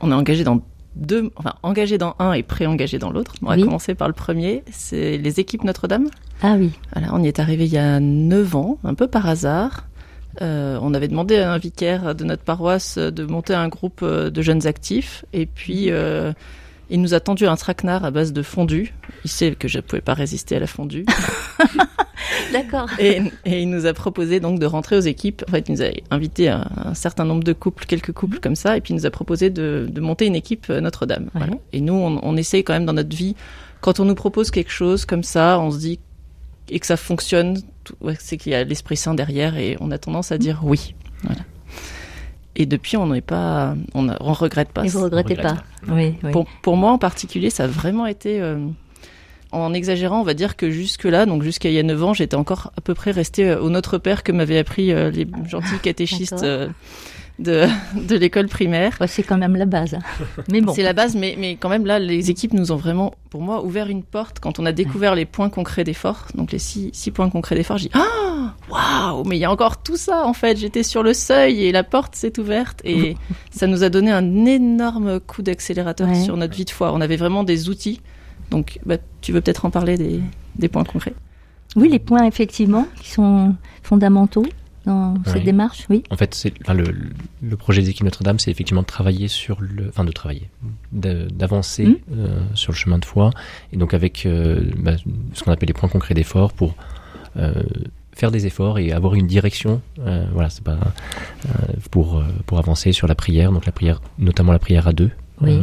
On 0.01 0.12
est 0.12 0.15
engagé 0.15 0.44
dans 0.44 0.62
deux, 0.96 1.32
enfin 1.36 1.53
engagé 1.63 1.98
dans 1.98 2.15
un 2.20 2.34
et 2.34 2.44
pré-engagé 2.44 2.98
dans 3.00 3.12
l'autre. 3.12 3.34
On 3.41 3.48
va 3.48 3.56
Oui. 3.56 3.63
commencer 3.63 3.96
par 3.96 4.08
le 4.08 4.13
premier, 4.13 4.63
c'est 4.72 5.18
les 5.18 5.39
équipes 5.39 5.63
Notre-Dame. 5.63 6.08
Ah 6.41 6.56
oui, 6.58 6.72
Voilà, 6.94 7.13
on 7.13 7.24
y 7.24 7.27
est 7.27 7.39
arrivé 7.39 7.65
il 7.65 7.72
y 7.72 7.77
a 7.77 8.00
9 8.00 8.56
ans, 8.56 8.77
un 8.84 8.94
peu 8.96 9.08
par 9.08 9.27
hasard. 9.27 9.86
Euh, 10.41 10.80
on 10.82 10.94
avait 10.94 11.08
demandé 11.10 11.38
à 11.38 11.51
un 11.53 11.58
vicaire 11.58 12.15
de 12.15 12.24
notre 12.24 12.44
paroisse 12.44 12.98
de 12.98 13.25
monter 13.25 13.53
un 13.53 13.68
groupe 13.68 14.00
euh, 14.01 14.30
de 14.30 14.41
jeunes 14.41 14.65
actifs 14.65 15.25
et 15.34 15.46
puis 15.46 15.88
euh, 15.91 16.32
il 16.91 17.01
nous 17.01 17.13
a 17.13 17.19
tendu 17.19 17.48
un 17.48 17.55
traquenard 17.55 18.05
à 18.05 18.12
base 18.12 18.33
de 18.33 18.41
fondue. 18.41 18.93
Il 19.25 19.31
sait 19.31 19.55
que 19.55 19.67
je 19.67 19.77
ne 19.77 19.81
pouvais 19.81 20.01
pas 20.01 20.13
résister 20.13 20.55
à 20.55 20.60
la 20.60 20.67
fondue 20.67 21.05
d'accord. 22.53 22.89
et, 23.00 23.21
et 23.45 23.62
il 23.62 23.69
nous 23.69 23.86
a 23.86 23.93
proposé 23.93 24.39
donc 24.39 24.60
de 24.60 24.65
rentrer 24.65 24.98
aux 24.98 25.01
équipes. 25.01 25.43
En 25.48 25.51
fait, 25.51 25.67
il 25.69 25.75
nous 25.75 25.81
a 25.81 25.89
invité 26.12 26.50
un, 26.50 26.67
un 26.75 26.93
certain 26.93 27.25
nombre 27.25 27.43
de 27.43 27.53
couples, 27.53 27.86
quelques 27.86 28.12
couples 28.12 28.39
comme 28.39 28.55
ça, 28.55 28.77
et 28.77 28.81
puis 28.81 28.93
il 28.93 28.98
nous 28.98 29.05
a 29.05 29.12
proposé 29.12 29.50
de, 29.50 29.88
de 29.89 30.01
monter 30.01 30.25
une 30.25 30.36
équipe 30.36 30.67
euh, 30.69 30.81
Notre-Dame. 30.81 31.24
Ouais. 31.33 31.41
Voilà. 31.41 31.53
Et 31.74 31.81
nous, 31.81 31.93
on, 31.93 32.19
on 32.21 32.38
essaye 32.38 32.63
quand 32.63 32.74
même 32.74 32.86
dans 32.86 32.93
notre 32.93 33.15
vie, 33.15 33.36
quand 33.79 34.00
on 34.00 34.05
nous 34.05 34.15
propose 34.15 34.51
quelque 34.51 34.71
chose 34.71 35.05
comme 35.05 35.24
ça, 35.24 35.60
on 35.60 35.71
se 35.71 35.79
dit 35.79 36.00
et 36.69 36.79
que 36.79 36.86
ça 36.86 36.98
fonctionne, 36.98 37.57
c'est 38.19 38.38
qu'il 38.38 38.53
y 38.53 38.55
a 38.55 38.63
l'Esprit 38.63 38.95
Saint 38.95 39.13
derrière, 39.13 39.57
et 39.57 39.75
on 39.81 39.91
a 39.91 39.98
tendance 39.98 40.31
à 40.31 40.38
dire 40.38 40.62
oui. 40.63 40.95
Voilà. 41.24 41.41
Et 42.55 42.65
depuis, 42.65 42.98
on 42.98 43.08
n'est 43.08 43.22
pas, 43.22 43.75
on, 43.93 44.10
a- 44.10 44.17
on 44.20 44.34
regrette 44.34 44.70
pas. 44.70 44.86
Et 44.86 44.89
vous 44.89 45.01
regrettez 45.03 45.36
regrette 45.36 45.55
pas 45.55 45.63
Oui, 45.88 46.15
oui. 46.24 46.31
Pour, 46.31 46.46
pour 46.62 46.75
moi 46.77 46.91
en 46.91 46.98
particulier, 46.98 47.50
ça 47.50 47.63
a 47.63 47.67
vraiment 47.67 48.05
été. 48.05 48.41
euh, 48.41 48.58
en 49.53 49.74
exagérant, 49.74 50.22
on 50.22 50.24
va 50.24 50.34
dire 50.34 50.55
que 50.55 50.70
jusque-là, 50.70 51.25
donc 51.25 51.43
jusqu'à 51.43 51.67
il 51.70 51.75
y 51.75 51.79
a 51.79 51.84
9 51.84 52.03
ans, 52.03 52.13
j'étais 52.13 52.36
encore 52.38 52.72
à 52.77 52.81
peu 52.81 52.93
près 52.93 53.12
restée 53.12 53.50
euh, 53.50 53.60
au 53.60 53.70
Notre 53.70 53.98
Père 53.98 54.24
que 54.24 54.31
m'avaient 54.31 54.58
appris 54.58 54.93
euh, 54.93 55.12
les 55.12 55.27
gentils 55.50 55.77
catéchistes 55.84 56.31
D'accord. 56.31 56.46
euh, 56.48 56.67
de, 57.41 57.65
de 57.95 58.15
l'école 58.15 58.48
primaire. 58.48 58.95
Ouais, 59.01 59.07
c'est 59.07 59.24
quand 59.24 59.38
même 59.38 59.55
la 59.55 59.65
base. 59.65 59.95
hein. 59.95 60.00
Mais 60.51 60.62
bon. 60.62 60.74
C'est 60.74 60.83
la 60.83 60.93
base, 60.93 61.15
mais, 61.15 61.36
mais 61.38 61.55
quand 61.55 61.69
même 61.69 61.86
là, 61.86 62.00
les 62.00 62.29
équipes 62.29 62.53
nous 62.53 62.71
ont 62.71 62.75
vraiment, 62.77 63.13
pour 63.29 63.41
moi, 63.41 63.63
ouvert 63.63 63.88
une 63.89 64.03
porte 64.03 64.39
quand 64.39 64.60
on 64.60 64.65
a 64.65 64.71
découvert 64.71 65.15
les 65.15 65.25
points 65.25 65.50
concrets 65.50 65.83
d'effort. 65.83 66.27
Donc 66.36 66.51
les 66.51 66.60
six, 66.60 66.89
six 66.93 67.12
points 67.12 67.29
concrets 67.29 67.55
d'effort, 67.55 67.77
j'ai 67.77 67.89
dit 67.89 67.95
ah 67.95 68.55
waouh, 68.69 69.24
mais 69.25 69.38
il 69.38 69.39
y 69.39 69.45
a 69.45 69.51
encore 69.51 69.81
tout 69.83 69.98
ça 69.98 70.25
en 70.25 70.33
fait. 70.33 70.57
J'étais 70.57 70.83
sur 70.83 71.03
le 71.03 71.13
seuil 71.13 71.63
et 71.65 71.71
la 71.71 71.83
porte 71.83 72.15
s'est 72.15 72.39
ouverte 72.39 72.79
et 72.83 73.15
ça 73.51 73.67
nous 73.67 73.83
a 73.83 73.89
donné 73.89 74.12
un 74.12 74.45
énorme 74.45 75.19
coup 75.19 75.41
d'accélérateur 75.41 76.07
Ouais. 76.07 76.15
sur 76.19 76.38
notre 76.38 76.55
vie 76.55 76.65
de 76.65 76.69
foi. 76.69 76.91
On 76.93 77.01
avait 77.01 77.17
vraiment 77.17 77.43
des 77.43 77.69
outils. 77.69 78.01
Donc 78.50 78.79
bah, 78.86 78.98
tu 79.21 79.31
veux 79.31 79.41
peut-être 79.41 79.65
en 79.65 79.69
parler 79.69 79.98
des, 79.98 80.19
des 80.57 80.67
points 80.67 80.83
concrets. 80.83 81.13
Oui, 81.77 81.88
les 81.89 82.00
points 82.00 82.25
effectivement 82.25 82.86
qui 83.01 83.10
sont 83.12 83.55
fondamentaux 83.81 84.45
dans 84.85 85.13
cette 85.25 85.43
démarche, 85.43 85.85
oui. 85.89 86.03
En 86.09 86.17
fait, 86.17 86.33
c'est, 86.33 86.53
enfin, 86.61 86.73
le, 86.73 86.85
le 87.41 87.55
projet 87.57 87.81
des 87.81 87.89
équipes 87.89 88.05
Notre-Dame, 88.05 88.39
c'est 88.39 88.50
effectivement 88.51 88.81
de 88.81 88.88
travailler 88.88 89.27
sur 89.27 89.57
le, 89.61 89.89
enfin 89.89 90.03
de 90.03 90.11
travailler, 90.11 90.50
d'avancer 90.91 91.85
Mhm. 91.85 91.95
euh, 92.17 92.39
sur 92.55 92.71
le 92.71 92.77
chemin 92.77 92.97
de 92.97 93.05
foi, 93.05 93.31
et 93.73 93.77
donc 93.77 93.93
avec 93.93 94.25
euh, 94.25 94.63
bah, 94.77 94.93
ce 95.33 95.43
qu'on 95.43 95.51
appelle 95.51 95.67
les 95.67 95.73
points 95.73 95.89
concrets 95.89 96.13
d'effort 96.13 96.53
pour 96.53 96.75
euh, 97.38 97.53
faire 98.13 98.31
des 98.31 98.45
efforts 98.45 98.79
et 98.79 98.91
avoir 98.91 99.15
une 99.15 99.27
direction. 99.27 99.81
voilà, 100.33 100.50
c'est 100.50 100.63
pas 100.63 100.77
pour 101.91 102.21
pour 102.45 102.59
avancer 102.59 102.91
sur 102.91 103.07
la 103.07 103.15
prière, 103.15 103.51
donc 103.51 103.65
la 103.65 103.71
prière, 103.71 104.01
notamment 104.19 104.51
la 104.51 104.59
prière 104.59 104.88
à 104.88 104.93
deux. 104.93 105.11
Oui. 105.41 105.59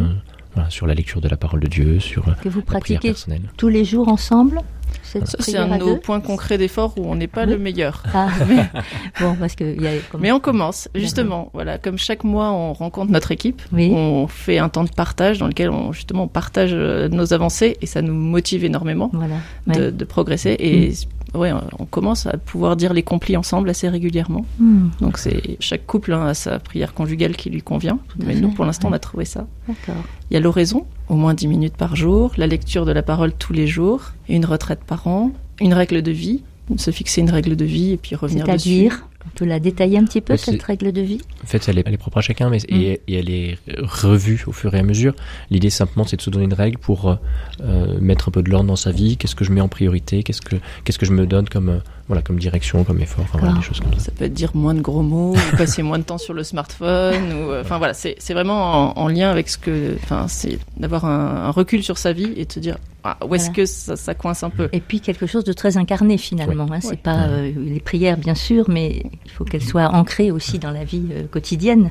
voilà, 0.54 0.70
sur 0.70 0.86
la 0.88 0.94
lecture 0.94 1.20
de 1.20 1.28
la 1.28 1.36
parole 1.36 1.60
de 1.60 1.68
Dieu, 1.68 2.00
sur 2.00 2.24
Que 2.42 2.48
vous 2.48 2.58
la 2.60 2.64
prière 2.64 2.64
pratiquez 2.64 3.08
personnelle. 3.10 3.42
tous 3.56 3.68
les 3.68 3.84
jours 3.84 4.08
ensemble 4.08 4.60
cette 5.08 5.26
Ça, 5.26 5.38
c'est 5.40 5.56
un 5.56 5.66
de 5.78 5.84
nos 5.84 5.96
points 5.96 6.20
concrets 6.20 6.58
d'effort 6.58 6.94
où 6.98 7.04
on 7.10 7.14
n'est 7.16 7.26
pas 7.26 7.44
Oui. 7.44 7.50
le 7.52 7.58
meilleur. 7.58 8.02
Ah, 8.14 8.28
bon, 9.20 9.34
parce 9.38 9.54
que 9.54 9.64
il 9.64 9.82
y 9.82 9.86
a 9.86 9.92
comme- 10.10 10.20
Mais 10.20 10.32
on 10.32 10.40
commence, 10.40 10.88
justement. 10.94 11.50
Voilà, 11.54 11.78
comme 11.78 11.98
chaque 11.98 12.24
mois, 12.24 12.50
on 12.52 12.72
rencontre 12.72 13.10
notre 13.10 13.32
équipe. 13.32 13.62
Oui. 13.72 13.90
On 13.94 14.26
fait 14.28 14.58
un 14.58 14.68
temps 14.68 14.84
de 14.84 14.90
partage 14.90 15.38
dans 15.38 15.46
lequel 15.48 15.70
on, 15.70 15.92
justement, 15.92 16.24
on 16.24 16.28
partage 16.28 16.70
euh, 16.72 17.08
nos 17.08 17.32
avancées 17.32 17.76
et 17.80 17.86
ça 17.86 18.02
nous 18.02 18.14
motive 18.14 18.64
énormément 18.64 19.10
voilà. 19.12 19.36
de, 19.66 19.72
Ouais. 19.86 19.92
de 19.92 20.04
progresser. 20.04 20.56
Et 20.58 20.92
ouais, 21.34 21.52
on 21.78 21.84
commence 21.84 22.26
à 22.26 22.36
pouvoir 22.36 22.76
dire 22.76 22.92
les 22.92 23.02
complis 23.02 23.36
ensemble 23.36 23.70
assez 23.70 23.88
régulièrement. 23.88 24.44
Hmm, 24.58 24.88
Donc 25.00 25.18
c'est 25.18 25.56
chaque 25.60 25.86
couple 25.86 26.12
hein, 26.12 26.26
a 26.26 26.34
sa 26.34 26.58
prière 26.58 26.94
conjugale 26.94 27.36
qui 27.36 27.50
lui 27.50 27.62
convient. 27.62 27.98
Mais 28.18 28.34
nous, 28.34 28.50
pour 28.50 28.64
l'instant, 28.64 28.88
ouais. 28.88 28.94
on 28.94 28.96
a 28.96 28.98
trouvé 28.98 29.24
ça. 29.24 29.46
Il 29.68 30.34
y 30.34 30.36
a 30.36 30.40
l'oraison, 30.40 30.86
au 31.08 31.14
moins 31.14 31.34
10 31.34 31.48
minutes 31.48 31.76
par 31.76 31.96
jour, 31.96 32.32
la 32.36 32.46
lecture 32.46 32.86
de 32.86 32.92
la 32.92 33.02
parole 33.02 33.32
tous 33.32 33.52
les 33.52 33.66
jours, 33.66 34.12
une 34.28 34.44
retraite 34.44 34.84
par 34.86 35.06
an, 35.06 35.32
une 35.60 35.74
règle 35.74 36.02
de 36.02 36.10
vie, 36.10 36.42
se 36.76 36.90
fixer 36.90 37.20
une 37.20 37.30
règle 37.30 37.56
de 37.56 37.64
vie 37.64 37.92
et 37.92 37.96
puis 37.96 38.14
revenir 38.14 38.44
dessus. 38.44 38.68
C'est-à-dire, 38.68 39.08
on 39.34 39.38
peut 39.38 39.44
la 39.44 39.60
détailler 39.60 39.98
un 39.98 40.04
petit 40.04 40.20
peu 40.20 40.32
Ouais, 40.34 40.38
cette 40.38 40.62
règle 40.62 40.92
de 40.92 41.00
vie? 41.02 41.20
En 41.44 41.46
fait, 41.46 41.68
elle 41.68 41.78
est, 41.78 41.82
elle 41.86 41.94
est 41.94 41.98
propre 41.98 42.18
à 42.18 42.22
chacun, 42.22 42.50
mais 42.50 42.58
Mm. 42.58 42.74
et, 42.74 43.00
et 43.08 43.14
elle 43.18 43.30
est 43.30 43.58
revue 43.78 44.42
au 44.46 44.52
fur 44.52 44.74
et 44.74 44.78
à 44.78 44.82
mesure. 44.82 45.14
L'idée 45.50 45.70
simplement, 45.70 46.04
c'est 46.04 46.16
de 46.16 46.22
se 46.22 46.30
donner 46.30 46.44
une 46.46 46.54
règle 46.54 46.78
pour 46.78 47.08
euh, 47.10 47.14
euh, 47.60 47.98
mettre 48.00 48.28
un 48.28 48.32
peu 48.32 48.42
de 48.42 48.50
l'ordre 48.50 48.66
dans 48.68 48.76
sa 48.76 48.90
vie. 48.90 49.16
Qu'est-ce 49.16 49.34
que 49.36 49.44
je 49.44 49.52
mets 49.52 49.60
en 49.60 49.68
priorité? 49.68 50.22
Qu'est-ce 50.22 50.42
que 50.42 50.56
qu'est-ce 50.84 50.98
que 50.98 51.06
je 51.06 51.12
me 51.12 51.26
donne 51.26 51.48
comme 51.48 51.80
voilà 52.08 52.22
comme 52.22 52.38
direction, 52.38 52.84
comme 52.84 53.00
effort 53.00 53.24
Enfin 53.24 53.38
voilà, 53.38 53.54
des 53.54 53.62
choses 53.62 53.80
comme 53.80 53.92
ça. 53.94 54.00
Ça 54.00 54.12
peut 54.12 54.24
être 54.24 54.32
dire 54.34 54.50
moins 54.54 54.74
de 54.74 54.80
gros 54.80 55.02
mots, 55.02 55.34
ou 55.34 55.56
passer 55.56 55.82
moins 55.82 55.98
de 55.98 56.04
temps 56.04 56.18
sur 56.18 56.34
le 56.34 56.42
smartphone, 56.42 57.32
ou 57.32 57.50
euh, 57.52 57.60
enfin 57.62 57.78
voilà, 57.78 57.94
c'est 57.94 58.16
c'est 58.18 58.32
vraiment 58.34 58.96
en, 58.98 59.02
en 59.04 59.08
lien 59.08 59.30
avec 59.30 59.48
ce 59.48 59.58
que, 59.58 59.94
enfin 60.02 60.26
c'est 60.28 60.58
d'avoir 60.76 61.04
un, 61.04 61.44
un 61.46 61.50
recul 61.50 61.82
sur 61.82 61.98
sa 61.98 62.12
vie 62.12 62.32
et 62.36 62.44
de 62.46 62.52
se 62.52 62.60
dire 62.60 62.78
ah, 63.04 63.16
où 63.26 63.34
est-ce 63.34 63.44
Voilà. 63.46 63.54
que 63.56 63.66
ça, 63.66 63.96
ça 63.96 64.14
coince 64.14 64.42
un 64.42 64.50
peu. 64.50 64.68
Et 64.72 64.80
puis 64.80 65.00
quelque 65.00 65.26
chose 65.26 65.44
de 65.44 65.52
très 65.52 65.76
incarné 65.76 66.18
finalement. 66.18 66.66
Hein. 66.72 66.80
C'est 66.80 66.88
Ouais. 66.90 66.96
pas 66.96 67.26
euh, 67.28 67.52
les 67.56 67.80
prières 67.80 68.16
bien 68.18 68.34
sûr, 68.34 68.64
mais 68.68 69.04
il 69.24 69.30
faut 69.30 69.44
qu'elles 69.44 69.62
soient 69.62 69.88
ancrées 69.94 70.30
aussi 70.30 70.58
dans 70.58 70.70
la 70.72 70.84
vie 70.84 71.04
euh, 71.12 71.24
quotidienne. 71.30 71.90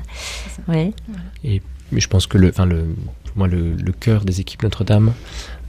Ouais. 0.68 0.92
Mais 1.44 1.60
je 2.00 2.08
pense 2.08 2.26
que 2.26 2.36
le, 2.36 2.48
enfin 2.50 2.66
le, 2.66 2.84
moi, 3.38 3.48
le, 3.48 3.72
le 3.74 3.92
cœur 3.92 4.24
des 4.24 4.40
équipes 4.40 4.62
Notre-Dame, 4.64 5.12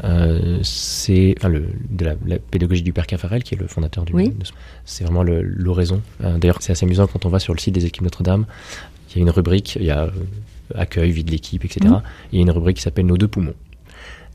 euh, 0.03 0.59
c'est, 0.63 1.35
enfin 1.37 1.49
le, 1.49 1.67
de 1.89 2.05
la, 2.05 2.15
la 2.25 2.39
pédagogie 2.39 2.81
du 2.81 2.91
père 2.93 3.07
Caffarel, 3.07 3.43
qui 3.43 3.55
est 3.55 3.57
le 3.57 3.67
fondateur 3.67 4.05
du, 4.05 4.13
Oui. 4.13 4.33
c'est 4.85 5.03
vraiment 5.03 5.23
l'oraison. 5.23 6.01
Euh, 6.23 6.37
D'ailleurs, 6.37 6.57
c'est 6.61 6.71
assez 6.71 6.85
amusant 6.85 7.07
quand 7.07 7.25
on 7.25 7.29
va 7.29 7.39
sur 7.39 7.53
le 7.53 7.59
site 7.59 7.73
des 7.75 7.85
équipes 7.85 8.03
Notre-Dame. 8.03 8.45
Il 9.11 9.17
y 9.17 9.19
a 9.19 9.21
une 9.21 9.29
rubrique, 9.29 9.75
il 9.79 9.85
y 9.85 9.91
a 9.91 10.03
euh, 10.03 10.11
accueil, 10.75 11.11
vie 11.11 11.23
de 11.23 11.31
l'équipe, 11.31 11.63
etc. 11.63 11.79
Mhm. 11.85 12.01
Il 12.31 12.35
y 12.37 12.39
a 12.39 12.41
une 12.43 12.51
rubrique 12.51 12.77
qui 12.77 12.83
s'appelle 12.83 13.05
nos 13.05 13.17
deux 13.17 13.27
poumons. 13.27 13.55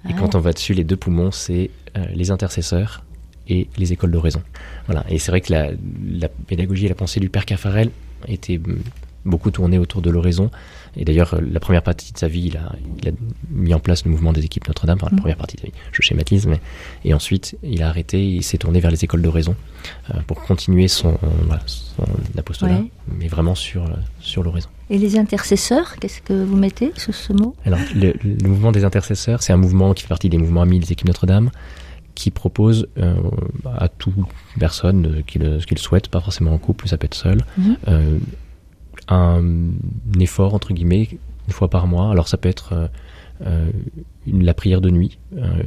Et 0.08 0.12
Ah. 0.12 0.16
quand 0.18 0.34
on 0.34 0.40
va 0.40 0.52
dessus, 0.52 0.74
les 0.74 0.84
deux 0.84 0.96
poumons, 0.96 1.30
c'est 1.30 1.70
euh, 1.96 2.04
les 2.14 2.30
intercesseurs 2.30 3.04
et 3.48 3.68
les 3.76 3.92
écoles 3.92 4.10
d'oraison. 4.10 4.42
Voilà. 4.86 5.04
Et 5.08 5.18
c'est 5.18 5.30
vrai 5.30 5.40
que 5.40 5.52
la, 5.52 5.70
la 6.08 6.28
pédagogie 6.28 6.86
et 6.86 6.88
la 6.88 6.94
pensée 6.94 7.20
du 7.20 7.28
père 7.30 7.44
Caffarel 7.46 7.90
était 8.28 8.58
mm, 8.58 8.78
beaucoup 9.24 9.50
tournée 9.50 9.78
autour 9.78 10.02
de 10.02 10.10
l'oraison. 10.10 10.50
Et 10.96 11.04
d'ailleurs, 11.04 11.34
euh, 11.34 11.40
la 11.50 11.58
première 11.60 11.82
partie 11.82 12.12
de 12.12 12.18
sa 12.18 12.28
vie, 12.28 12.46
il 12.46 12.56
a, 12.56 12.72
il 13.02 13.08
a 13.08 13.12
mis 13.50 13.74
en 13.74 13.80
place 13.80 14.04
le 14.04 14.10
mouvement 14.10 14.32
des 14.32 14.44
équipes 14.44 14.68
Notre-Dame. 14.68 14.98
Enfin, 15.00 15.08
la 15.10 15.14
Mhm. 15.16 15.20
première 15.20 15.36
partie 15.36 15.56
de 15.56 15.62
sa 15.62 15.66
vie, 15.68 15.72
je 15.92 16.02
schématise. 16.02 16.46
Mais... 16.46 16.60
Et 17.04 17.14
ensuite, 17.14 17.56
il 17.62 17.82
a 17.82 17.88
arrêté 17.88 18.24
il 18.24 18.42
s'est 18.42 18.58
tourné 18.58 18.80
vers 18.80 18.90
les 18.90 19.02
écoles 19.04 19.22
d'oraison 19.22 19.56
euh, 20.14 20.18
pour 20.26 20.40
continuer 20.42 20.86
son, 20.88 21.14
euh, 21.14 21.26
voilà, 21.46 21.62
son 21.66 22.04
apostolat, 22.38 22.74
Ouais. 22.80 22.90
mais 23.18 23.28
vraiment 23.28 23.54
sur, 23.54 23.84
sur 24.20 24.42
l'oraison. 24.42 24.68
Et 24.90 24.98
les 24.98 25.16
intercesseurs, 25.18 25.96
qu'est-ce 25.96 26.20
que 26.22 26.44
vous 26.44 26.56
mettez 26.56 26.92
sous 26.96 27.12
ce 27.12 27.32
mot? 27.32 27.56
Alors, 27.64 27.78
le, 27.94 28.12
le 28.22 28.48
mouvement 28.48 28.70
des 28.72 28.84
intercesseurs, 28.84 29.42
c'est 29.42 29.52
un 29.52 29.56
mouvement 29.56 29.94
qui 29.94 30.02
fait 30.02 30.08
partie 30.08 30.28
des 30.28 30.38
mouvements 30.38 30.62
amis 30.62 30.78
des 30.80 30.92
équipes 30.92 31.08
Notre-Dame, 31.08 31.50
qui 32.14 32.30
propose 32.30 32.86
euh, 32.98 33.14
à 33.78 33.88
toute 33.88 34.14
personne 34.60 35.24
qui, 35.26 35.38
le, 35.40 35.58
qui 35.58 35.74
le 35.74 35.80
souhaite, 35.80 36.06
pas 36.08 36.20
forcément 36.20 36.52
en 36.52 36.58
couple, 36.58 36.86
ça 36.86 36.96
peut 36.98 37.06
être 37.06 37.14
seul, 37.16 37.38
Mhm. 37.58 37.76
Un 39.08 39.42
effort, 40.20 40.54
entre 40.54 40.72
guillemets, 40.72 41.08
une 41.46 41.52
fois 41.52 41.68
par 41.68 41.86
mois. 41.86 42.10
Alors, 42.10 42.28
ça 42.28 42.36
peut 42.36 42.48
être 42.48 42.72
euh, 42.72 42.86
euh, 43.46 43.70
une- 44.26 44.44
la 44.44 44.54
prière 44.54 44.80
de 44.80 44.90
nuit, 44.90 45.18
euh, 45.36 45.62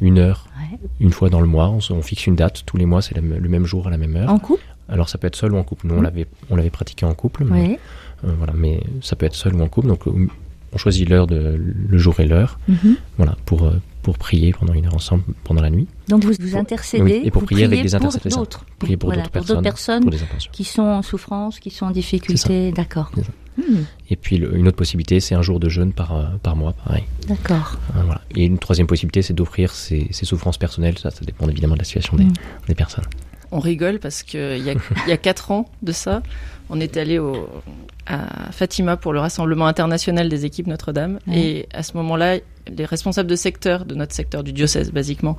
une 0.00 0.18
heure, 0.18 0.46
Ouais. 0.58 0.78
une 1.00 1.10
fois 1.12 1.30
dans 1.30 1.40
le 1.40 1.46
mois. 1.46 1.68
On, 1.90 2.02
fixe 2.02 2.26
une 2.26 2.36
date, 2.36 2.62
tous 2.66 2.76
les 2.76 2.86
mois, 2.86 3.00
c'est 3.02 3.16
le 3.16 3.48
même 3.48 3.64
jour 3.64 3.86
à 3.86 3.90
la 3.90 3.96
même 3.98 4.16
heure. 4.16 4.28
En 4.30 4.38
couple? 4.38 4.62
Alors, 4.88 5.08
ça 5.08 5.16
peut 5.18 5.26
être 5.28 5.36
seul 5.36 5.52
ou 5.54 5.56
en 5.56 5.62
couple. 5.64 5.86
Nous, 5.86 5.94
on 5.94 5.98
Mhm. 5.98 6.02
l'avait 6.04 6.26
on 6.50 6.56
l'avait 6.56 6.70
pratiqué 6.70 7.06
en 7.06 7.14
couple, 7.14 7.44
mais 7.44 7.78
euh, 8.24 8.32
voilà, 8.36 8.52
mais 8.52 8.82
ça 9.00 9.16
peut 9.16 9.26
être 9.26 9.34
seul 9.36 9.54
ou 9.54 9.62
en 9.62 9.68
couple. 9.68 9.88
Donc, 9.88 10.06
on 10.06 10.78
choisit 10.78 11.08
l'heure, 11.08 11.26
de, 11.26 11.58
le 11.88 11.98
jour 11.98 12.18
et 12.20 12.26
l'heure, 12.26 12.58
Mhm. 12.68 12.96
voilà, 13.16 13.36
pour, 13.46 13.70
pour 14.02 14.18
prier 14.18 14.52
pendant 14.52 14.72
une 14.74 14.86
heure 14.86 14.94
ensemble 14.94 15.22
pendant 15.44 15.62
la 15.62 15.70
nuit. 15.70 15.86
Donc 16.08 16.24
vous 16.24 16.32
vous 16.38 16.50
Pour- 16.50 16.58
intercédez 16.60 17.02
oui, 17.04 17.22
et 17.24 17.30
pour 17.30 17.40
vous 17.40 17.46
prier 17.46 17.64
avec 17.64 17.82
des 17.82 17.88
pour 17.96 18.06
intercesseurs. 18.08 18.38
d'autres. 18.40 18.64
Prier 18.78 18.96
pour 18.96 19.08
Voilà, 19.10 19.22
d'autres 19.22 19.32
pour 19.32 19.40
personnes, 19.46 19.62
personnes 19.62 20.02
pour 20.02 20.10
des 20.10 20.22
intentions. 20.22 20.50
qui 20.52 20.64
sont 20.64 20.82
en 20.82 21.02
souffrance, 21.02 21.58
qui 21.60 21.70
sont 21.70 21.86
en 21.86 21.90
difficulté. 21.90 22.72
D'accord. 22.72 23.10
Hmm, 23.58 23.82
Et 24.08 24.16
puis, 24.16 24.38
le- 24.38 24.56
une 24.56 24.66
autre 24.66 24.78
possibilité, 24.78 25.20
c'est 25.20 25.34
un 25.34 25.42
jour 25.42 25.60
de 25.60 25.68
jeûne 25.68 25.92
par, 25.92 26.16
euh, 26.16 26.24
par 26.42 26.56
mois, 26.56 26.72
pareil. 26.72 27.04
D'accord. 27.28 27.76
Euh, 27.96 28.00
voilà. 28.02 28.22
Et 28.34 28.44
une 28.46 28.58
troisième 28.58 28.86
possibilité, 28.86 29.20
c'est 29.20 29.34
d'offrir 29.34 29.72
ses, 29.72 30.08
ses 30.10 30.24
souffrances 30.24 30.56
personnelles. 30.56 30.96
Ça, 30.98 31.10
ça 31.10 31.20
dépend 31.24 31.46
évidemment 31.48 31.74
de 31.74 31.80
la 31.80 31.84
situation 31.84 32.16
des, 32.16 32.24
Mm. 32.24 32.32
des 32.68 32.74
personnes. 32.74 33.04
On 33.50 33.58
rigole 33.60 33.98
parce 33.98 34.22
que 34.22 34.56
il 34.56 34.64
y 34.64 34.70
a, 34.70 34.72
il 35.06 35.10
y 35.10 35.12
a 35.12 35.18
quatre 35.18 35.50
ans 35.50 35.70
de 35.82 35.92
ça, 35.92 36.22
on 36.70 36.80
est 36.80 36.96
allé 36.96 37.18
au, 37.18 37.46
à 38.06 38.50
Fatima 38.52 38.96
pour 38.96 39.12
le 39.12 39.20
rassemblement 39.20 39.66
international 39.66 40.30
des 40.30 40.46
équipes 40.46 40.66
Notre-Dame. 40.66 41.18
Ouais. 41.26 41.38
Et 41.38 41.68
à 41.74 41.82
ce 41.82 41.94
moment-là, 41.98 42.38
les 42.68 42.84
responsables 42.84 43.28
de 43.28 43.36
secteur, 43.36 43.84
de 43.84 43.94
notre 43.94 44.14
secteur 44.14 44.44
du 44.44 44.52
diocèse, 44.52 44.92
basiquement, 44.92 45.36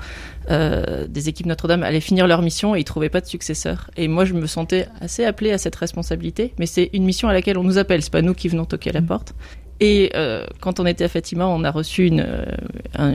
euh, 0.50 1.08
des 1.08 1.30
équipes 1.30 1.46
Notre-Dame 1.46 1.84
allaient 1.84 2.00
finir 2.00 2.28
leur 2.28 2.42
mission 2.42 2.76
et 2.76 2.80
ils 2.80 2.84
trouvaient 2.84 3.10
pas 3.10 3.22
de 3.22 3.28
successeur. 3.28 3.92
Et 3.98 4.08
moi, 4.08 4.26
je 4.26 4.34
me 4.34 4.48
sentais 4.48 4.88
assez 5.02 5.24
appelée 5.24 5.52
à 5.52 5.58
cette 5.58 5.76
responsabilité, 5.76 6.54
mais 6.58 6.66
c'est 6.66 6.90
une 6.94 7.06
mission 7.06 7.28
à 7.28 7.34
laquelle 7.34 7.58
on 7.58 7.64
nous 7.64 7.78
appelle. 7.78 8.02
C'est 8.02 8.12
pas 8.12 8.22
nous 8.22 8.34
qui 8.34 8.48
venons 8.48 8.66
toquer 8.66 8.90
à 8.90 8.94
la 8.94 9.02
Mm. 9.02 9.08
porte. 9.08 9.34
Et 9.80 10.12
euh, 10.16 10.46
quand 10.62 10.80
on 10.80 10.86
était 10.86 11.04
à 11.04 11.10
Fatima, 11.10 11.48
on 11.48 11.64
a 11.64 11.72
reçu 11.72 12.06
une, 12.06 12.26
euh, 12.26 12.46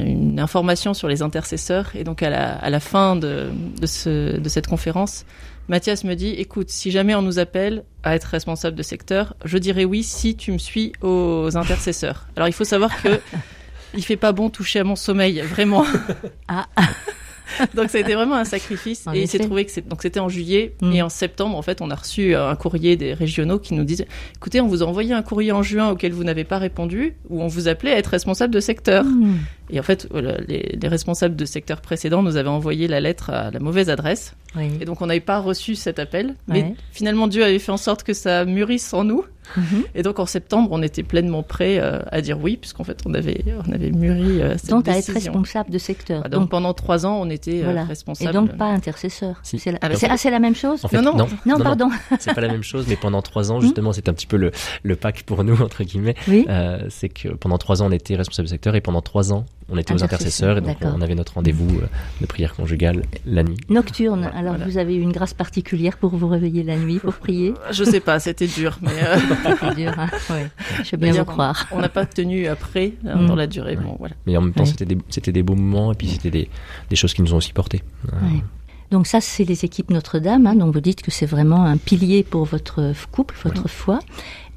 une 0.04 0.38
information 0.38 0.92
sur 0.92 1.08
les 1.08 1.22
intercesseurs. 1.22 1.90
Et 1.94 2.04
donc 2.04 2.22
à 2.22 2.30
la, 2.30 2.56
à 2.56 2.68
la 2.68 2.80
fin 2.80 3.16
de, 3.16 3.46
de, 3.80 3.86
ce, 3.86 4.38
de 4.38 4.48
cette 4.48 4.66
conférence, 4.66 5.24
Mathias 5.68 6.04
me 6.04 6.14
dit, 6.14 6.30
écoute, 6.30 6.70
si 6.70 6.90
jamais 6.90 7.14
on 7.14 7.22
nous 7.22 7.38
appelle 7.38 7.84
à 8.02 8.14
être 8.14 8.24
responsable 8.24 8.76
de 8.76 8.82
secteur, 8.82 9.34
je 9.44 9.56
dirais 9.58 9.84
oui 9.84 10.02
si 10.02 10.34
tu 10.34 10.52
me 10.52 10.58
suis 10.58 10.92
aux 11.00 11.56
intercesseurs. 11.56 12.26
Alors 12.36 12.48
il 12.48 12.52
faut 12.52 12.64
savoir 12.64 13.02
que 13.02 13.08
il 13.95 14.04
fait 14.04 14.16
pas 14.16 14.33
bon 14.33 14.50
toucher 14.50 14.80
à 14.80 14.85
mon 14.85 14.97
sommeil, 14.97 15.40
vraiment. 15.40 15.85
Ah. 16.49 16.66
donc 17.75 17.88
ça 17.90 17.97
a 17.99 18.00
été 18.02 18.14
vraiment 18.14 18.35
un 18.35 18.45
sacrifice. 18.45 19.07
En 19.07 19.14
et 19.14 19.23
il 19.23 19.28
s'est 19.28 19.38
trouvé 19.38 19.64
que 19.64 19.80
donc 19.80 20.02
c'était 20.02 20.21
en 20.21 20.28
juillet 20.28 20.75
Mm. 20.83 20.92
et 20.92 21.02
en 21.02 21.09
septembre 21.09 21.57
en 21.57 21.62
fait 21.62 21.80
on 21.80 21.90
a 21.90 21.95
reçu 21.95 22.35
un 22.35 22.54
courrier 22.57 22.97
des 22.97 23.14
régionaux 23.14 23.59
qui 23.59 23.73
nous 23.75 23.85
disaient, 23.85 24.07
écoutez, 24.37 24.61
on 24.61 24.66
vous 24.68 24.83
a 24.83 24.87
envoyé 24.87 25.14
un 25.14 25.23
courrier 25.23 25.50
en 25.52 25.62
juin 25.62 25.88
auquel 25.90 26.12
vous 26.12 26.25
n'avez 26.25 26.45
pas 26.45 26.59
répondu 26.59 27.14
où 27.30 27.42
on 27.42 27.47
vous 27.49 27.66
appelait 27.66 27.92
à 27.92 27.99
être 27.99 28.09
responsable 28.09 28.52
de 28.54 28.61
secteur. 28.61 29.02
Hmm, 29.04 29.37
Et 29.71 29.80
en 29.80 29.83
fait, 29.83 30.07
les, 30.47 30.76
les 30.80 30.88
responsables 30.88 31.37
de 31.37 31.45
secteur 31.47 31.80
précédent 31.80 32.23
nous 32.23 32.37
avaient 32.37 32.49
envoyé 32.49 32.87
la 32.87 33.00
lettre 33.00 33.30
à 33.30 33.50
la 33.50 33.59
mauvaise 33.61 33.88
adresse. 33.90 34.35
oui. 34.54 34.68
Et 34.80 34.85
donc, 34.85 35.00
on 35.02 35.07
n'avait 35.07 35.21
pas 35.21 35.40
reçu 35.40 35.75
cet 35.75 35.99
appel. 35.99 36.35
Mais 36.49 36.62
Ouais. 36.62 36.75
finalement, 36.92 37.28
Dieu 37.28 37.42
avait 37.45 37.59
fait 37.59 37.73
en 37.73 37.76
sorte 37.78 38.02
que 38.02 38.12
ça 38.12 38.45
mûrisse 38.45 38.92
en 38.95 39.04
nous. 39.04 39.25
Mhm. 39.56 39.84
Et 39.94 40.02
donc 40.02 40.18
en 40.18 40.26
septembre, 40.26 40.68
on 40.72 40.82
était 40.82 41.02
pleinement 41.02 41.42
prêt 41.42 41.78
euh, 41.78 42.00
à 42.10 42.20
dire 42.20 42.38
oui, 42.40 42.56
puisqu'en 42.56 42.84
fait, 42.84 43.00
on 43.06 43.14
avait, 43.14 43.44
on 43.66 43.72
avait 43.72 43.90
mûri 43.90 44.42
euh, 44.42 44.56
cette 44.58 44.70
Donc 44.70 44.88
à 44.88 44.92
être 44.98 45.06
décision. 45.06 45.32
responsable 45.32 45.70
de 45.70 45.78
secteur. 45.78 46.22
Ah, 46.24 46.28
donc, 46.28 46.40
donc, 46.42 46.50
pendant 46.50 46.74
trois 46.74 47.06
ans, 47.06 47.18
on 47.20 47.30
était 47.30 47.60
euh, 47.60 47.64
voilà. 47.64 47.84
responsable. 47.84 48.30
Et 48.30 48.32
donc 48.32 48.56
pas 48.56 48.66
intercesseur. 48.66 49.40
Si. 49.42 49.58
C'est 49.58 49.72
la... 49.72 49.78
Ah, 49.82 49.88
c'est- 49.94 50.16
c'est 50.16 50.30
la 50.30 50.38
même 50.40 50.54
chose 50.54 50.84
En 50.84 50.88
fait, 50.88 51.00
Non, 51.00 51.16
non. 51.16 51.28
Non, 51.46 51.58
pardon. 51.58 51.88
c'est 52.18 52.34
pas 52.34 52.40
la 52.40 52.48
même 52.48 52.62
chose, 52.62 52.86
mais 52.88 52.96
pendant 52.96 53.22
trois 53.22 53.50
ans, 53.52 53.60
justement, 53.60 53.92
c'est 53.92 54.08
un 54.08 54.12
petit 54.14 54.26
peu 54.26 54.36
le, 54.36 54.50
le 54.82 54.96
pack 54.96 55.22
pour 55.24 55.44
nous, 55.44 55.60
entre 55.62 55.84
guillemets. 55.84 56.14
Oui. 56.26 56.44
Euh, 56.48 56.86
c'est 56.90 57.08
que 57.08 57.28
pendant 57.28 57.58
trois 57.58 57.82
ans, 57.82 57.86
on 57.88 57.92
était 57.92 58.16
responsable 58.16 58.46
du 58.46 58.50
secteur 58.52 58.74
et 58.74 58.80
pendant 58.80 59.02
trois 59.02 59.32
ans, 59.32 59.44
on 59.70 59.76
était 59.76 59.92
aux 59.92 60.02
Intercesseur, 60.02 60.56
intercesseurs 60.56 60.58
et 60.58 60.88
donc 60.90 60.96
on 60.98 61.02
avait 61.02 61.14
notre 61.14 61.34
rendez-vous 61.34 61.78
euh, 61.80 61.87
de 62.20 62.26
prière 62.26 62.54
conjugale 62.54 63.02
la 63.26 63.42
nuit. 63.42 63.56
Nocturne. 63.68 64.20
Voilà, 64.22 64.37
Alors 64.37 64.54
voilà. 64.54 64.64
vous 64.70 64.78
avez 64.78 64.96
eu 64.96 65.00
une 65.00 65.12
grâce 65.12 65.34
particulière 65.34 65.96
pour 65.98 66.16
vous 66.16 66.28
réveiller 66.28 66.62
la 66.62 66.76
nuit 66.76 66.98
pour 66.98 67.14
prier. 67.14 67.54
Je 67.70 67.84
sais 67.84 68.00
pas, 68.00 68.18
c'était 68.18 68.46
dur, 68.46 68.78
mais 68.80 68.90
euh, 69.02 69.16
C'est 69.60 69.75
dur. 69.76 69.92
Hein 69.98 70.08
ouais. 70.30 70.46
Je 70.84 70.90
veux 70.92 70.96
bien 70.96 71.12
vous 71.12 71.25
croire. 71.25 71.66
on 71.72 71.80
n'a 71.80 71.88
pas 71.88 72.06
tenu 72.06 72.46
après 72.46 72.92
euh, 73.06 73.16
Mm. 73.16 73.26
dans 73.26 73.37
la 73.37 73.46
durée. 73.46 73.76
Ouais. 73.76 73.82
Bon, 73.82 73.96
voilà. 73.98 74.14
Mais 74.26 74.37
en 74.37 74.42
même 74.42 74.52
temps, 74.52 74.62
Ouais. 74.64 74.68
c'était 74.70 74.87
des, 74.87 74.98
c'était 75.10 75.32
des 75.32 75.42
beaux 75.42 75.54
moments 75.54 75.92
et 75.92 75.94
puis 75.94 76.08
c'était 76.08 76.30
des, 76.30 76.48
des 76.88 76.96
choses 76.96 77.12
qui 77.14 77.22
nous 77.22 77.34
ont 77.34 77.38
aussi 77.38 77.52
portés. 77.52 77.82
Euh, 78.12 78.16
Ouais. 78.22 78.42
Donc 78.90 79.06
ça, 79.06 79.20
c'est 79.20 79.44
les 79.44 79.66
équipes 79.66 79.90
Notre-Dame. 79.90 80.46
Hein, 80.46 80.54
dont 80.54 80.70
vous 80.70 80.80
dites 80.80 81.02
que 81.02 81.10
c'est 81.10 81.26
vraiment 81.26 81.62
un 81.64 81.76
pilier 81.76 82.22
pour 82.22 82.46
votre 82.46 82.92
couple, 83.12 83.34
votre 83.44 83.68
foi. 83.68 83.98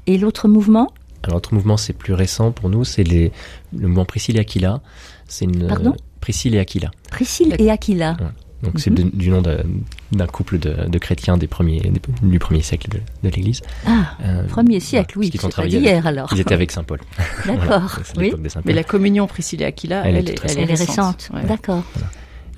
Et 0.06 0.16
l'autre 0.16 0.48
mouvement? 0.48 0.90
Alors, 1.22 1.36
l'autre 1.36 1.54
mouvement, 1.54 1.76
c'est 1.76 1.92
plus 1.92 2.14
récent 2.14 2.52
pour 2.52 2.68
nous, 2.68 2.84
c'est 2.84 3.04
les, 3.04 3.32
le 3.76 3.88
mouvement 3.88 4.04
Priscille 4.04 4.36
et 4.36 4.40
Aquila. 4.40 4.80
C'est 5.28 5.44
une, 5.44 5.66
Pardon? 5.68 5.94
Priscille 6.20 6.54
et 6.54 6.58
Aquila. 6.58 6.90
Priscille 7.10 7.54
et 7.58 7.70
Aquila. 7.70 8.16
Donc, 8.62 8.78
c'est 8.78 8.90
Mhm. 8.90 8.96
de- 9.10 9.16
du 9.16 9.30
nom 9.30 9.42
de- 9.42 9.64
d'un 10.12 10.26
couple 10.28 10.58
de, 10.58 10.88
de 10.88 10.98
chrétiens 10.98 11.36
des 11.36 11.48
premiers, 11.48 11.80
des- 11.80 12.00
du 12.22 12.38
premier 12.38 12.62
siècle 12.62 12.88
de, 12.90 12.98
de 13.28 13.34
l'Église. 13.34 13.60
Ah, 13.86 14.14
Euh, 14.22 14.44
premier 14.46 14.78
siècle, 14.78 15.18
oui. 15.18 15.30
C'est 15.32 15.40
ont 15.44 15.48
pas 15.48 15.52
travaillé 15.52 15.78
d'hier 15.80 15.94
avec- 15.94 16.06
alors. 16.06 16.28
Ils 16.32 16.40
étaient 16.40 16.54
avec 16.54 16.70
Saint 16.70 16.84
Paul. 16.84 17.00
Voilà, 17.44 17.60
D'accord. 17.60 17.98
c'est 18.04 18.16
oui. 18.18 18.32
Mais 18.64 18.72
la 18.72 18.84
communion 18.84 19.26
Priscilla 19.26 19.64
et 19.66 19.68
Aquila, 19.68 20.06
Elle 20.06 20.16
elle, 20.16 20.28
est 20.28 20.32
elle 20.34 20.40
récente. 20.40 20.58
Elle 20.58 20.70
est 20.70 20.74
récente. 20.74 21.30
Ouais. 21.34 21.44
D'accord. 21.44 21.82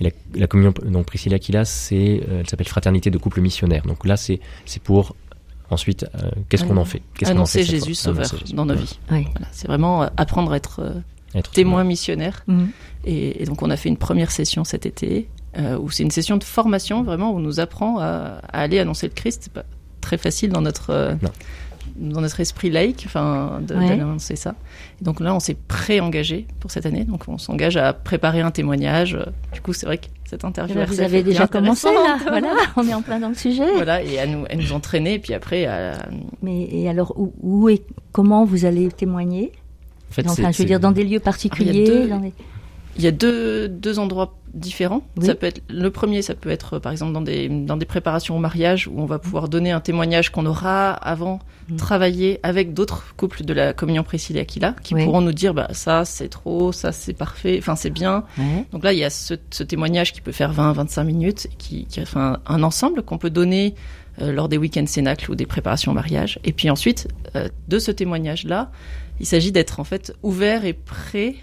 La, 0.01 0.11
la 0.35 0.47
communion, 0.47 0.75
donc 0.85 1.07
Priscille 1.07 1.33
et 1.33 1.37
Aquila, 1.37 1.65
c'est, 1.65 2.21
euh, 2.29 2.41
elle 2.41 2.49
s'appelle 2.51 2.69
Fraternité 2.69 3.11
de 3.11 3.17
couple 3.17 3.41
missionnaire. 3.41 3.85
Donc 3.87 4.05
là, 4.05 4.17
c'est, 4.19 4.41
c'est 4.67 4.83
pour 4.83 5.15
ensuite, 5.71 6.05
euh, 6.15 6.31
qu'est-ce 6.49 6.65
qu'on 6.65 6.77
en 6.77 6.85
fait 6.85 7.03
Annoncer 7.25 7.63
Jésus 7.65 7.95
sauveur 7.95 8.25
Jésus. 8.27 8.55
dans 8.55 8.65
nos 8.67 8.75
Voilà. 8.75 8.87
vies. 8.87 8.99
Oui. 9.11 9.27
Voilà, 9.33 9.49
c'est 9.53 9.67
vraiment 9.69 10.03
euh, 10.05 10.09
apprendre 10.17 10.53
à 10.53 10.57
être 10.57 10.81
euh, 10.81 10.93
Être 11.35 11.51
témoin 11.51 11.83
missionnaire. 11.85 12.45
Mhm. 12.47 12.69
Et, 13.05 13.43
et 13.43 13.45
donc 13.47 13.63
on 13.63 13.71
a 13.71 13.77
fait 13.77 13.89
une 13.89 13.97
première 13.97 14.31
session 14.31 14.65
cet 14.65 14.87
été, 14.87 15.29
euh, 15.59 15.77
où 15.79 15.91
c'est 15.91 16.03
une 16.03 16.11
session 16.11 16.37
de 16.37 16.45
formation 16.45 17.03
vraiment 17.03 17.33
où 17.33 17.37
on 17.37 17.41
nous 17.41 17.61
apprend 17.61 17.99
à, 17.99 18.41
à 18.53 18.61
aller 18.61 18.79
annoncer 18.79 19.07
le 19.09 19.15
Christ. 19.15 19.43
C'est 19.45 19.53
pas 19.53 19.65
très 20.01 20.17
facile 20.19 20.51
dans 20.51 20.61
notre 20.63 20.91
euh, 20.91 21.15
Non. 21.23 21.31
Dans 21.97 22.21
notre 22.21 22.41
esprit 22.41 22.71
laïque, 22.71 23.05
enfin, 23.07 23.61
Ouais. 23.71 23.97
d'annoncer 23.97 24.37
ça. 24.37 24.55
Et 25.01 25.05
donc 25.05 25.21
là, 25.21 25.35
on 25.35 25.41
s'est 25.41 25.57
pré-engagé 25.69 26.47
pour 26.61 26.71
cette 26.71 26.87
année. 26.87 27.05
Donc 27.05 27.25
on 27.29 27.39
s'engage 27.39 27.77
à 27.77 27.93
préparer 27.93 28.41
un 28.41 28.51
témoignage. 28.51 29.19
Du 29.53 29.61
coup, 29.61 29.73
c'est 29.73 29.87
vrai 29.87 29.99
que 29.99 30.07
cette 30.25 30.45
interview. 30.45 30.75
Ben, 30.77 30.87
vous 30.87 31.01
avez 31.01 31.19
est 31.19 31.23
déjà 31.23 31.47
commencé 31.47 31.87
là. 31.93 32.19
Voilà, 32.27 32.49
on 32.77 32.87
est 32.89 32.95
en 32.95 33.03
plein 33.03 33.21
dans 33.21 33.29
le 33.29 33.35
sujet. 33.35 33.73
Voilà, 33.75 34.03
et 34.03 34.19
à 34.19 34.27
nous, 34.27 34.45
à 34.51 34.57
nous 34.57 34.73
entraîner, 34.73 35.15
et 35.15 35.19
puis 35.19 35.35
après, 35.35 35.67
à, 35.67 35.93
Mais 36.43 36.63
et 36.71 36.89
alors 36.89 37.15
où, 37.19 37.33
où 37.43 37.69
et 37.69 37.83
comment 38.13 38.45
vous 38.45 38.65
allez 38.65 38.89
témoigner? 38.89 39.53
En 40.11 40.15
fait, 40.15 40.29
Enfin, 40.29 40.51
je 40.53 40.59
veux 40.59 40.65
dire 40.65 40.81
dans 40.81 40.93
des 40.93 41.05
lieux 41.05 41.21
particuliers. 41.21 41.85
deux- 41.87 42.09
dans 42.09 42.19
des- 42.21 42.33
Il 42.97 43.03
y 43.03 43.07
a 43.07 43.11
deux, 43.11 43.69
deux 43.69 43.99
endroits 43.99 44.35
différents. 44.55 45.03
Oui. 45.17 45.27
Ça 45.27 45.35
peut 45.35 45.47
être 45.47 45.63
le 45.69 45.91
premier, 45.91 46.23
ça 46.23 46.35
peut 46.37 46.51
être 46.51 46.79
par 46.79 46.93
exemple 46.93 47.13
dans 47.13 47.21
des 47.23 47.49
dans 47.49 47.77
des 47.77 47.87
préparations 47.87 48.37
au 48.37 48.39
mariage 48.39 48.87
où 48.87 48.93
on 49.01 49.05
va 49.07 49.19
pouvoir 49.19 49.49
donner 49.49 49.73
un 49.73 49.81
témoignage 49.81 50.31
qu'on 50.31 50.47
aura 50.47 50.93
avant 50.93 51.41
Mm. 51.67 51.77
travaillé 51.77 52.41
avec 52.43 52.75
d'autres 52.75 53.15
couples 53.17 53.43
de 53.43 53.55
la 53.55 53.73
communion 53.73 54.03
Priscilla 54.03 54.41
et 54.41 54.43
Aquila 54.43 54.75
qui 54.83 54.93
Oui. 54.95 55.03
pourront 55.07 55.23
nous 55.23 55.33
dire 55.33 55.55
bah 55.55 55.69
ça 55.73 56.05
c'est 56.05 56.29
trop, 56.29 56.73
ça 56.73 56.93
c'est 56.93 57.15
parfait, 57.15 57.57
enfin 57.59 57.75
c'est 57.75 57.89
bien. 57.89 58.25
Donc 58.71 58.85
là 58.85 58.93
il 58.93 58.99
y 58.99 59.05
a 59.05 59.09
ce, 59.09 59.33
ce 59.51 59.63
témoignage 59.63 60.13
qui 60.13 60.21
peut 60.21 60.31
faire 60.31 60.53
20-25 60.53 61.05
minutes 61.05 61.49
qui 61.57 61.87
qui 61.87 62.05
fait 62.05 62.19
un, 62.19 62.39
un 62.47 62.63
ensemble 62.63 63.03
qu'on 63.03 63.17
peut 63.17 63.31
donner 63.31 63.75
euh, 64.21 64.31
lors 64.31 64.51
des 64.51 64.59
week-ends 64.59 64.85
cénacles 64.87 65.31
ou 65.31 65.35
des 65.37 65.47
préparations 65.47 65.93
au 65.93 65.95
mariage. 65.95 66.39
Et 66.45 66.53
puis 66.53 66.69
ensuite 66.69 67.09
euh, 67.35 67.49
de 67.69 67.79
ce 67.79 67.91
témoignage 67.91 68.45
là, 68.45 68.71
il 69.19 69.25
s'agit 69.25 69.51
d'être 69.51 69.81
en 69.81 69.85
fait 69.85 70.15
ouvert 70.23 70.67
et 70.67 70.75
prêt 70.75 71.35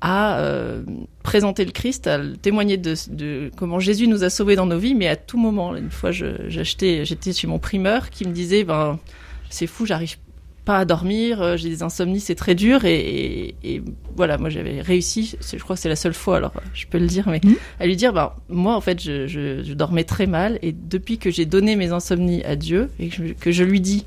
à 0.00 0.38
euh, 0.40 0.82
présenter 1.22 1.64
le 1.64 1.72
Christ, 1.72 2.06
à 2.06 2.20
témoigner 2.42 2.76
de, 2.76 2.94
de 3.10 3.50
comment 3.56 3.80
Jésus 3.80 4.06
nous 4.08 4.24
a 4.24 4.30
sauvés 4.30 4.54
dans 4.56 4.66
nos 4.66 4.78
vies, 4.78 4.94
mais 4.94 5.08
à 5.08 5.16
tout 5.16 5.38
moment. 5.38 5.74
Une 5.76 5.90
fois, 5.90 6.10
j'achetais, 6.12 7.04
j'étais 7.04 7.32
chez 7.32 7.46
mon 7.46 7.58
primeur 7.58 8.10
qui 8.10 8.26
me 8.26 8.32
disait, 8.32 8.64
ben, 8.64 8.98
c'est 9.50 9.66
fou, 9.66 9.86
j'arrive 9.86 10.16
pas 10.64 10.78
à 10.78 10.84
dormir, 10.84 11.40
euh, 11.40 11.56
j'ai 11.56 11.68
des 11.68 11.82
insomnies, 11.84 12.18
c'est 12.18 12.34
très 12.34 12.56
dur, 12.56 12.84
et, 12.84 12.98
et- 12.98 13.54
et 13.62 13.82
voilà, 14.16 14.36
moi 14.36 14.50
j'avais 14.50 14.80
réussi, 14.80 15.36
je 15.40 15.62
crois 15.62 15.76
que 15.76 15.82
c'est 15.82 15.88
la 15.88 15.94
seule 15.94 16.12
fois, 16.12 16.38
alors 16.38 16.52
euh, 16.56 16.60
je 16.74 16.86
peux 16.88 16.98
le 16.98 17.06
dire, 17.06 17.28
mais 17.28 17.40
Mhm. 17.44 17.54
à 17.78 17.86
lui 17.86 17.94
dire, 17.94 18.12
ben, 18.12 18.32
moi 18.48 18.74
en 18.74 18.80
fait, 18.80 19.00
je, 19.00 19.28
je- 19.28 19.62
je 19.62 19.72
dormais 19.74 20.02
très 20.02 20.26
mal, 20.26 20.58
et 20.62 20.72
depuis 20.72 21.18
que 21.18 21.30
j'ai 21.30 21.46
donné 21.46 21.76
mes 21.76 21.92
insomnies 21.92 22.42
à 22.42 22.56
Dieu, 22.56 22.90
et 22.98 23.08
que 23.10 23.14
je, 23.28 23.32
que 23.32 23.52
je 23.52 23.62
lui 23.62 23.80
dis, 23.80 24.06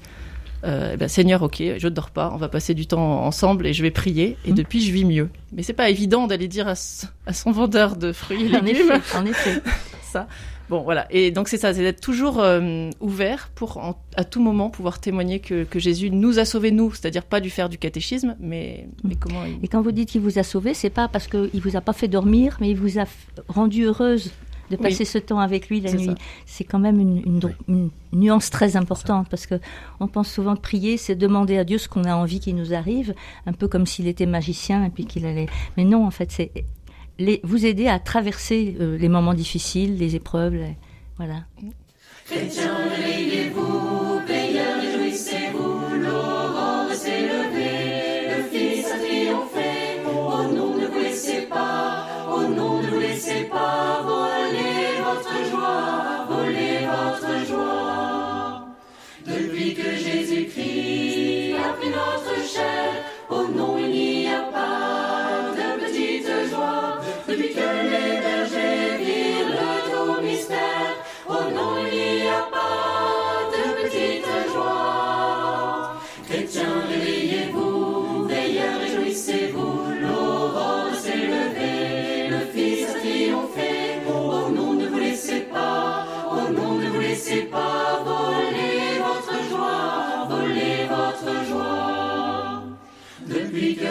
euh, 0.64 0.92
eh 0.94 0.98
ben, 0.98 1.08
Seigneur, 1.08 1.42
ok, 1.44 1.58
je 1.78 1.88
ne 1.88 1.94
dors 1.94 2.10
pas, 2.10 2.32
on 2.34 2.38
va 2.38 2.50
passer 2.50 2.74
du 2.74 2.86
temps 2.88 3.24
ensemble 3.26 3.66
et 3.68 3.74
je 3.74 3.82
vais 3.82 3.92
prier. 3.92 4.38
Et 4.46 4.50
Mhm. 4.52 4.56
depuis, 4.58 4.82
je 4.82 4.92
vis 4.92 5.06
mieux. 5.06 5.30
Mais 5.54 5.64
c'est 5.64 5.74
pas 5.74 5.90
évident 5.90 6.28
d'aller 6.28 6.48
dire 6.48 6.68
à, 6.68 6.76
son 6.76 7.52
vendeur 7.52 7.96
de 7.96 8.12
fruits 8.12 8.52
et 8.52 8.56
En 8.58 8.62
légumes 8.62 8.92
effet, 8.92 9.18
en 9.18 9.26
effet. 9.26 9.62
ça. 10.12 10.28
Bon, 10.70 10.82
voilà. 10.82 11.08
Et 11.10 11.32
donc 11.32 11.48
c'est 11.48 11.58
ça, 11.58 11.74
c'est 11.74 11.82
d'être 11.82 12.00
toujours 12.02 12.40
euh, 12.40 12.90
ouvert 13.00 13.50
pour 13.56 13.78
en- 13.78 14.00
à 14.16 14.24
tout 14.24 14.40
moment 14.40 14.70
pouvoir 14.70 15.00
témoigner 15.00 15.40
que, 15.40 15.64
que 15.64 15.80
Jésus 15.80 16.12
nous 16.12 16.38
a 16.38 16.46
sauvés 16.46 16.70
nous, 16.72 16.94
c'est-à-dire 16.94 17.24
pas 17.24 17.40
du 17.40 17.50
faire 17.50 17.70
du 17.70 17.80
catéchisme, 17.80 18.36
mais, 18.40 18.88
mais 19.04 19.16
comment 19.16 19.46
il... 19.46 19.58
Et 19.64 19.68
quand 19.68 19.82
vous 19.82 19.92
dites 19.92 20.10
qu'il 20.10 20.22
vous 20.22 20.38
a 20.38 20.44
sauvé, 20.44 20.76
c'est 20.76 20.92
pas 20.92 21.08
parce 21.08 21.28
qu'il 21.28 21.50
vous 21.62 21.76
a 21.76 21.82
pas 21.82 21.94
fait 21.94 22.08
dormir, 22.08 22.58
mais 22.62 22.70
il 22.70 22.78
vous 22.78 23.00
a 23.00 23.06
rendu 23.48 23.86
heureuse 23.86 24.32
de 24.70 24.76
Oui. 24.78 24.82
passer 24.84 25.06
ce 25.06 25.18
temps 25.18 25.40
avec 25.40 25.70
lui 25.70 25.82
la 25.82 25.90
C'est 25.92 25.98
nuit. 25.98 26.16
C'est 26.46 26.64
quand 26.64 26.80
même 26.80 27.00
une, 27.00 27.18
une 27.26 27.40
dro- 27.40 27.52
une 27.68 27.90
nuance 28.14 28.50
très 28.50 28.76
importante 28.76 29.28
parce 29.30 29.46
que 29.48 29.56
on 30.00 30.08
pense 30.08 30.32
souvent 30.32 30.56
que 30.56 30.62
prier, 30.62 30.98
c'est 30.98 31.16
demander 31.16 31.58
à 31.58 31.64
Dieu 31.64 31.78
ce 31.78 31.88
qu'on 31.90 32.04
a 32.04 32.16
envie 32.16 32.40
qu'il 32.40 32.56
nous 32.56 32.74
arrive, 32.74 33.14
un 33.46 33.54
peu 33.54 33.68
comme 33.68 33.86
s'il 33.86 34.08
était 34.08 34.26
magicien 34.26 34.84
et 34.86 34.90
puis 34.90 35.06
qu'il 35.06 35.26
allait. 35.26 35.48
Mais 35.78 35.84
non, 35.86 36.06
en 36.06 36.12
fait, 36.12 36.32
c'est 36.32 36.52
les, 37.18 37.40
vous 37.44 37.66
aider 37.66 37.88
à 37.88 38.00
traverser 38.00 38.78
euh, 38.80 38.98
les 38.98 39.10
moments 39.10 39.34
difficiles, 39.34 39.98
les 39.98 40.16
épreuves. 40.16 40.54
les- 40.56 40.78
Voilà. 41.18 41.44
Jerusalem. 62.50 62.99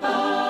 par 0.00 0.47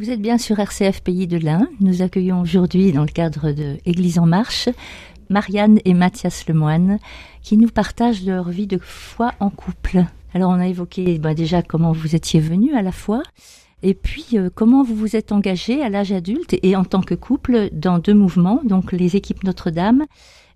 Vous 0.00 0.08
êtes 0.08 0.22
bien 0.22 0.38
sur 0.38 0.58
RCF 0.58 1.02
Pays 1.02 1.26
de 1.26 1.36
l'Ain. 1.36 1.68
Nous 1.80 2.00
accueillons 2.00 2.40
aujourd'hui, 2.40 2.90
dans 2.90 3.02
le 3.02 3.08
cadre 3.08 3.52
de 3.52 3.76
Église 3.84 4.18
en 4.18 4.24
marche, 4.24 4.70
Marianne 5.28 5.78
et 5.84 5.92
Mathias 5.92 6.48
Lemoine, 6.48 6.98
qui 7.42 7.58
nous 7.58 7.68
partagent 7.68 8.24
leur 8.24 8.48
vie 8.48 8.66
de 8.66 8.78
foi 8.78 9.34
en 9.40 9.50
couple. 9.50 10.06
Alors, 10.32 10.52
on 10.52 10.58
a 10.58 10.68
évoqué 10.68 11.18
bah, 11.18 11.34
déjà 11.34 11.60
comment 11.60 11.92
vous 11.92 12.16
étiez 12.16 12.40
venus 12.40 12.74
à 12.74 12.80
la 12.80 12.92
foi, 12.92 13.22
et 13.82 13.92
puis 13.92 14.24
euh, 14.38 14.48
comment 14.54 14.82
vous 14.82 14.94
vous 14.94 15.16
êtes 15.16 15.32
engagés 15.32 15.82
à 15.82 15.90
l'âge 15.90 16.12
adulte 16.12 16.56
et 16.62 16.76
en 16.76 16.84
tant 16.86 17.02
que 17.02 17.14
couple 17.14 17.68
dans 17.70 17.98
deux 17.98 18.14
mouvements, 18.14 18.62
donc 18.64 18.92
les 18.92 19.16
équipes 19.16 19.44
Notre-Dame, 19.44 20.06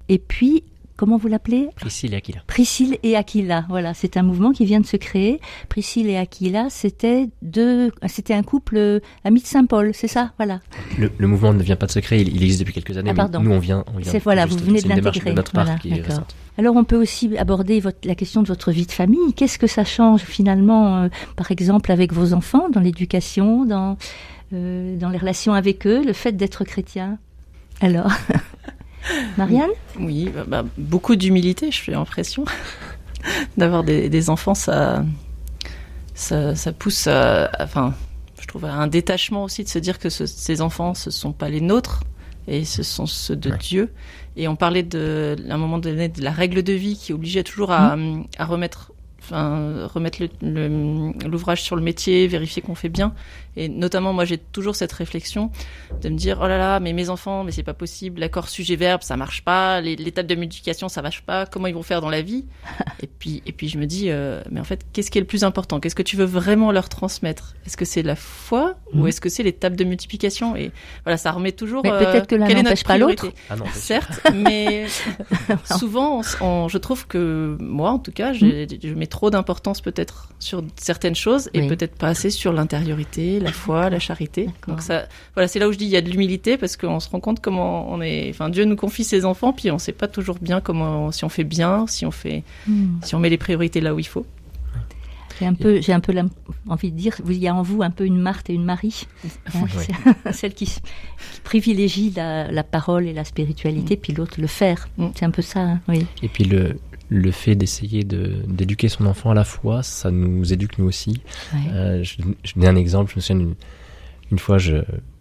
et 0.08 0.18
puis 0.18 0.64
comment 0.96 1.16
vous 1.16 1.28
l'appelez 1.28 1.68
Priscille 1.76 2.14
et 2.14 2.16
Aquila. 2.16 2.40
Priscille 2.46 2.98
et 3.02 3.16
Aquila, 3.16 3.64
voilà, 3.68 3.94
c'est 3.94 4.16
un 4.16 4.22
mouvement 4.22 4.52
qui 4.52 4.64
vient 4.64 4.80
de 4.80 4.86
se 4.86 4.96
créer. 4.96 5.40
Priscille 5.68 6.08
et 6.08 6.16
Aquila, 6.16 6.66
c'était 6.70 7.28
deux, 7.42 7.90
c'était 8.06 8.34
un 8.34 8.42
couple 8.42 8.76
euh, 8.76 9.00
ami 9.24 9.40
de 9.40 9.46
Saint-Paul, 9.46 9.90
c'est 9.94 10.08
ça, 10.08 10.32
voilà. 10.38 10.60
Le, 10.98 11.10
le 11.18 11.26
mouvement 11.26 11.52
ne 11.52 11.62
vient 11.62 11.76
pas 11.76 11.86
de 11.86 11.92
se 11.92 11.98
créer, 12.00 12.20
il, 12.22 12.28
il 12.36 12.42
existe 12.42 12.60
depuis 12.60 12.74
quelques 12.74 12.96
années, 12.96 13.12
Ah, 13.16 13.28
mais 13.32 13.38
nous 13.40 13.50
on 13.52 13.58
vient, 13.58 13.84
on 13.94 13.98
vient 13.98 14.10
C'est 14.12 14.22
voilà, 14.22 14.46
juste- 14.46 14.60
vous 14.60 14.66
venez 14.66 14.80
de 14.82 14.88
l'intégrer. 14.88 15.30
de 15.30 15.36
notre 15.36 15.52
part 15.52 15.66
Voilà. 15.84 16.24
Alors 16.56 16.76
on 16.76 16.84
peut 16.84 16.96
aussi 17.00 17.36
aborder 17.36 17.80
votre, 17.80 17.98
la 18.04 18.14
question 18.14 18.40
de 18.42 18.46
votre 18.46 18.70
vie 18.70 18.86
de 18.86 18.92
famille. 18.92 19.32
Qu'est-ce 19.34 19.58
que 19.58 19.66
ça 19.66 19.84
change 19.84 20.20
finalement, 20.22 20.98
euh, 21.02 21.08
par 21.34 21.50
exemple, 21.50 21.90
avec 21.90 22.12
vos 22.12 22.32
enfants, 22.32 22.68
dans 22.70 22.78
l'éducation, 22.80 23.64
dans, 23.64 23.96
euh, 24.52 24.96
dans 24.96 25.08
les 25.08 25.18
relations 25.18 25.52
avec 25.54 25.84
eux, 25.86 26.04
le 26.04 26.12
fait 26.12 26.30
d'être 26.36 26.62
chrétien? 26.62 27.18
Alors, 27.80 28.12
Marianne 29.36 29.70
Oui, 29.98 30.30
bah, 30.34 30.44
bah, 30.46 30.64
beaucoup 30.78 31.16
d'humilité, 31.16 31.70
je 31.70 31.80
fais 31.80 31.92
l'impression. 31.92 32.44
D'avoir 33.56 33.84
des, 33.84 34.08
des 34.08 34.30
enfants, 34.30 34.54
ça, 34.54 35.04
ça, 36.14 36.54
ça 36.54 36.72
pousse 36.72 37.06
à, 37.06 37.46
à- 37.46 37.64
enfin, 37.64 37.94
je 38.40 38.46
trouve 38.46 38.64
à 38.66 38.72
un 38.74 38.86
détachement 38.86 39.44
aussi 39.44 39.64
de 39.64 39.68
se 39.68 39.78
dire 39.78 39.98
que 39.98 40.10
ce- 40.10 40.26
ces 40.26 40.60
enfants, 40.60 40.94
ce 40.94 41.10
sont 41.10 41.32
pas 41.32 41.48
les 41.48 41.60
nôtres 41.60 42.02
et 42.46 42.64
ce 42.64 42.82
sont 42.82 43.06
ceux 43.06 43.36
de 43.36 43.50
Ouais. 43.50 43.58
Dieu. 43.58 43.92
Et 44.36 44.48
on 44.48 44.56
parlait 44.56 44.82
de, 44.82 45.36
à 45.48 45.54
un 45.54 45.58
moment 45.58 45.78
donné 45.78 46.08
de 46.08 46.22
la 46.22 46.30
règle 46.32 46.62
de 46.62 46.72
vie 46.72 46.96
qui 46.96 47.12
obligeait 47.12 47.44
toujours 47.44 47.70
à, 47.72 47.96
à 48.36 48.44
remettre, 48.44 48.92
enfin, 49.22 49.86
remettre 49.86 50.18
le- 50.20 50.28
le- 50.68 51.28
l'ouvrage 51.28 51.62
sur 51.62 51.76
le 51.76 51.82
métier, 51.82 52.26
vérifier 52.26 52.60
qu'on 52.60 52.74
fait 52.74 52.88
bien. 52.90 53.14
Et 53.56 53.68
notamment, 53.68 54.12
moi, 54.12 54.24
j'ai 54.24 54.38
toujours 54.38 54.74
cette 54.76 54.92
réflexion 54.92 55.50
de 56.02 56.08
me 56.08 56.16
dire, 56.16 56.38
oh 56.42 56.46
là 56.48 56.58
là, 56.58 56.80
mais 56.80 56.92
mes 56.92 57.08
enfants, 57.10 57.44
mais 57.44 57.52
c'est 57.52 57.62
pas 57.62 57.74
possible, 57.74 58.20
l'accord 58.20 58.48
sujet-verbe, 58.48 59.02
ça 59.02 59.16
marche 59.16 59.42
pas, 59.44 59.80
l'étape 59.80 60.26
de 60.26 60.34
multiplication, 60.34 60.88
ça 60.88 61.02
marche 61.02 61.22
pas, 61.22 61.46
comment 61.46 61.66
ils 61.68 61.74
vont 61.74 61.82
faire 61.82 62.00
dans 62.00 62.10
la 62.10 62.22
vie? 62.22 62.44
Et 63.02 63.06
puis, 63.06 63.42
et 63.44 63.52
puis 63.52 63.68
je 63.68 63.76
me 63.78 63.86
dis, 63.86 64.06
euh, 64.08 64.40
mais 64.50 64.60
en 64.60 64.64
fait, 64.64 64.80
qu'est-ce 64.92 65.10
qui 65.10 65.18
est 65.18 65.20
le 65.20 65.26
plus 65.26 65.44
important? 65.44 65.78
Qu'est-ce 65.78 65.94
que 65.94 66.02
tu 66.02 66.16
veux 66.16 66.24
vraiment 66.24 66.72
leur 66.72 66.88
transmettre? 66.88 67.54
Est-ce 67.66 67.76
que 67.76 67.84
c'est 67.84 68.02
la 68.02 68.16
foi 68.16 68.76
ou 68.94 69.00
Mhm. 69.00 69.08
est-ce 69.08 69.20
que 69.20 69.28
c'est 69.28 69.42
l'étape 69.42 69.76
de 69.76 69.84
multiplication? 69.84 70.56
Et 70.56 70.70
voilà, 71.04 71.16
ça 71.18 71.30
remet 71.32 71.52
toujours. 71.52 71.82
Mais 71.84 71.90
euh, 71.90 71.98
peut-être 71.98 72.26
que 72.26 72.34
l'un 72.34 72.46
quelle 72.46 72.58
est 72.58 72.62
n'empêche 72.62 72.78
notre 72.80 72.88
pas 72.88 72.98
l'autre. 72.98 73.14
priorité 73.16 73.38
Ah 73.50 73.56
Certes, 73.74 74.20
mais 74.32 74.86
souvent, 75.78 76.18
on 76.18 76.20
s- 76.20 76.36
on- 76.40 76.68
je 76.68 76.78
trouve 76.78 77.06
que 77.06 77.56
moi, 77.60 77.90
en 77.90 77.98
tout 77.98 78.12
cas, 78.12 78.32
j'ai- 78.32 78.66
je 78.82 78.94
mets 78.94 79.06
trop 79.06 79.28
d'importance 79.30 79.80
peut-être 79.80 80.28
sur 80.38 80.62
certaines 80.76 81.14
choses 81.14 81.50
et 81.54 81.60
Oui. 81.62 81.68
peut-être 81.68 81.96
pas 81.96 82.08
assez 82.08 82.30
sur 82.30 82.52
l'intériorité, 82.52 83.40
la 83.44 83.52
foi, 83.52 83.90
la 83.90 83.98
charité. 84.00 84.48
Donc 84.66 84.80
ça, 84.80 85.06
voilà, 85.34 85.46
c'est 85.48 85.58
là 85.58 85.68
où 85.68 85.72
je 85.72 85.78
dis 85.78 85.84
il 85.84 85.90
y 85.90 85.96
a 85.96 86.00
de 86.00 86.10
l'humilité 86.10 86.56
parce 86.56 86.76
qu'on 86.76 86.98
se 87.00 87.08
rend 87.08 87.20
compte 87.20 87.40
comment 87.40 87.90
on 87.92 88.00
est. 88.02 88.30
Enfin, 88.30 88.48
Dieu 88.48 88.64
nous 88.64 88.76
confie 88.76 89.04
ses 89.04 89.24
enfants, 89.24 89.52
puis 89.52 89.70
on 89.70 89.78
sait 89.78 89.92
pas 89.92 90.08
toujours 90.08 90.38
bien 90.40 90.60
comment, 90.60 91.12
si 91.12 91.24
on 91.24 91.28
fait 91.28 91.44
bien, 91.44 91.86
si 91.86 92.04
on 92.06 92.10
fait, 92.10 92.42
Hmm. 92.66 92.96
si 93.02 93.14
on 93.14 93.20
met 93.20 93.28
les 93.30 93.38
priorités 93.38 93.80
là 93.80 93.94
où 93.94 93.98
il 93.98 94.06
faut. 94.06 94.26
J'ai 95.40 95.46
un 95.46 95.54
peu, 95.54 95.80
j'ai 95.80 95.92
un 95.92 95.98
peu 95.98 96.12
la- 96.12 96.26
envie 96.68 96.92
de 96.92 96.96
dire, 96.96 97.16
il 97.28 97.38
y 97.38 97.48
a 97.48 97.54
en 97.56 97.62
vous 97.62 97.82
un 97.82 97.90
peu 97.90 98.04
une 98.06 98.18
Marthe 98.20 98.50
et 98.50 98.54
une 98.54 98.64
Marie, 98.64 99.04
hein, 99.52 99.64
celle 100.32 100.54
qui, 100.54 100.72
privilégie 101.42 102.12
la, 102.14 102.50
la 102.52 102.62
parole 102.62 103.06
et 103.08 103.12
la 103.12 103.24
spiritualité, 103.24 103.96
puis 103.96 104.12
l'autre 104.12 104.40
le 104.40 104.46
faire. 104.46 104.88
Mm. 104.96 105.06
C'est 105.16 105.24
un 105.24 105.30
peu 105.32 105.42
ça, 105.42 105.60
hein, 105.60 105.80
oui. 105.88 106.06
Et 106.22 106.28
puis 106.28 106.44
le, 106.44 106.78
le 107.08 107.30
fait 107.30 107.54
d'essayer 107.54 108.02
de- 108.04 108.42
d'éduquer 108.48 108.88
son 108.88 109.06
enfant 109.06 109.30
à 109.30 109.34
la 109.34 109.44
fois, 109.44 109.82
ça 109.82 110.10
nous 110.10 110.52
éduque 110.52 110.78
nous 110.78 110.86
aussi. 110.86 111.20
Ouais. 111.52 111.60
Euh, 111.72 112.02
je, 112.02 112.16
je 112.44 112.52
donne 112.56 112.64
un 112.66 112.76
exemple, 112.76 113.10
je 113.12 113.16
me 113.16 113.20
souviens 113.20 113.44
une, 113.44 113.54
une 114.32 114.38
fois, 114.38 114.58
je, 114.58 114.76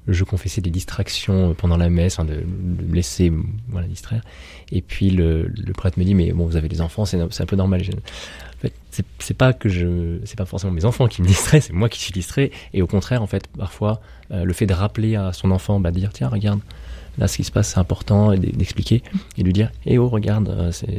je 0.08 0.24
confessais 0.24 0.62
des 0.62 0.70
distractions 0.70 1.54
pendant 1.54 1.78
la 1.78 1.90
messe, 1.90 2.20
hein, 2.20 2.26
de, 2.26 2.36
de 2.36 2.84
me 2.88 2.96
laisser 2.96 3.32
voilà, 3.70 3.88
distraire. 3.88 4.22
Et 4.72 4.82
puis 4.82 5.10
le, 5.10 5.48
le 5.48 5.74
prêtre 5.74 6.00
me 6.00 6.04
dit, 6.06 6.16
mais 6.16 6.32
bon, 6.34 6.46
vous 6.46 6.56
avez 6.56 6.70
des 6.70 6.82
enfants, 6.82 7.06
c'est 7.06 7.20
un 7.20 7.46
peu 7.46 7.56
normal. 7.56 7.84
Je- 7.84 7.92
en 7.92 8.62
fait, 8.68 8.74
c'est- 8.92 9.06
c'est 9.20 9.34
pas 9.38 9.52
que 9.52 9.68
je, 9.68 10.20
c'est 10.24 10.38
pas 10.38 10.46
forcément 10.46 10.72
mes 10.74 10.86
enfants 10.86 11.08
qui 11.08 11.22
me 11.22 11.28
distraient, 11.36 11.60
c'est 11.62 11.74
moi 11.74 11.90
qui 11.90 12.00
suis 12.00 12.14
distrait. 12.14 12.52
Et 12.74 12.82
au 12.82 12.88
contraire, 12.88 13.22
en 13.22 13.28
fait, 13.28 13.48
parfois, 13.48 14.00
euh, 14.32 14.46
le 14.46 14.54
fait 14.54 14.66
de 14.66 14.74
rappeler 14.74 15.16
à 15.18 15.34
son 15.34 15.52
enfant, 15.52 15.80
bah, 15.82 15.92
de 15.92 16.00
dire, 16.00 16.12
tiens, 16.14 16.30
regarde, 16.30 16.60
là, 17.18 17.28
ce 17.28 17.38
qui 17.38 17.44
se 17.44 17.52
passe, 17.52 17.70
c'est 17.74 17.80
important, 17.80 18.34
d'expliquer, 18.34 19.04
et 19.38 19.42
de 19.42 19.46
lui 19.46 19.54
dire, 19.54 19.72
eh 19.86 19.98
oh, 19.98 20.10
regarde, 20.10 20.50
euh, 20.50 20.72
c'est, 20.72 20.90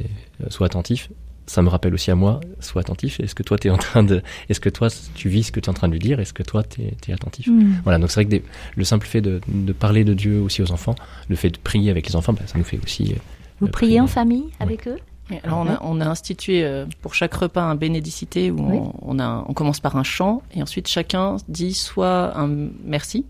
euh, 0.42 0.46
sois 0.50 0.66
attentif. 0.66 1.10
Ça 1.46 1.60
me 1.60 1.68
rappelle 1.68 1.92
aussi 1.92 2.10
à 2.10 2.14
moi, 2.14 2.40
sois 2.60 2.80
attentif. 2.80 3.20
Est-ce 3.20 3.34
que 3.34 3.42
toi, 3.42 3.58
tu 3.58 3.68
es 3.68 3.70
en 3.70 3.76
train 3.76 4.02
de, 4.02 4.22
est-ce 4.48 4.60
que 4.60 4.70
toi, 4.70 4.88
tu 5.14 5.28
vis 5.28 5.42
ce 5.44 5.52
que 5.52 5.60
tu 5.60 5.66
es 5.66 5.70
en 5.70 5.74
train 5.74 5.88
de 5.88 5.92
lui 5.92 5.98
dire? 6.00 6.18
Est-ce 6.18 6.32
que 6.32 6.42
toi, 6.42 6.62
tu 6.62 6.80
es, 6.82 7.12
attentif? 7.12 7.48
Mm. 7.48 7.80
Voilà, 7.82 7.98
donc 7.98 8.10
c'est 8.10 8.14
vrai 8.20 8.24
que 8.24 8.30
des- 8.30 8.44
le 8.76 8.84
simple 8.84 9.06
fait 9.06 9.20
de, 9.20 9.40
de 9.48 9.72
parler 9.74 10.04
de 10.04 10.14
Dieu 10.14 10.40
aussi 10.40 10.62
aux 10.62 10.72
enfants, 10.72 10.94
le 11.28 11.36
fait 11.36 11.50
de 11.50 11.58
prier 11.58 11.90
avec 11.90 12.08
les 12.08 12.16
enfants, 12.16 12.32
bah, 12.32 12.40
ça 12.46 12.56
nous 12.56 12.64
fait 12.64 12.80
aussi. 12.82 13.12
euh, 13.12 13.16
Vous 13.60 13.66
euh, 13.66 13.70
priez 13.70 13.88
prier. 13.90 14.00
en 14.00 14.06
famille 14.06 14.44
avec 14.58 14.88
eux? 14.88 14.96
Alors 15.42 15.58
on 15.58 15.66
a, 15.70 15.78
on 15.82 16.00
a 16.02 16.06
institué 16.06 16.66
pour 17.00 17.14
chaque 17.14 17.32
repas 17.32 17.62
un 17.62 17.76
bénédicité 17.76 18.50
où 18.50 18.56
Oui. 18.60 18.76
on, 18.78 18.92
on, 19.16 19.18
a, 19.18 19.42
on 19.48 19.54
commence 19.54 19.80
par 19.80 19.96
un 19.96 20.02
chant 20.02 20.42
et 20.54 20.60
ensuite 20.62 20.86
chacun 20.86 21.36
dit 21.48 21.72
soit 21.72 22.38
un 22.38 22.68
merci, 22.84 23.24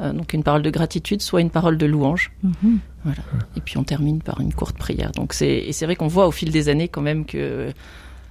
euh, 0.00 0.12
donc 0.12 0.32
une 0.32 0.42
parole 0.42 0.62
de 0.62 0.70
gratitude, 0.70 1.22
soit 1.22 1.40
une 1.40 1.50
parole 1.50 1.78
de 1.78 1.86
louange. 1.86 2.32
Mhm. 2.42 2.78
Voilà. 3.04 3.22
Et 3.56 3.60
puis 3.60 3.78
on 3.78 3.84
termine 3.84 4.20
par 4.20 4.40
une 4.40 4.52
courte 4.52 4.76
prière. 4.76 5.12
Donc 5.12 5.32
c'est 5.32 5.48
et 5.48 5.72
c'est 5.72 5.86
vrai 5.86 5.96
qu'on 5.96 6.08
voit 6.08 6.26
au 6.26 6.32
fil 6.32 6.50
des 6.50 6.68
années 6.68 6.88
quand 6.88 7.02
même 7.02 7.24
que 7.24 7.38
euh, 7.38 7.70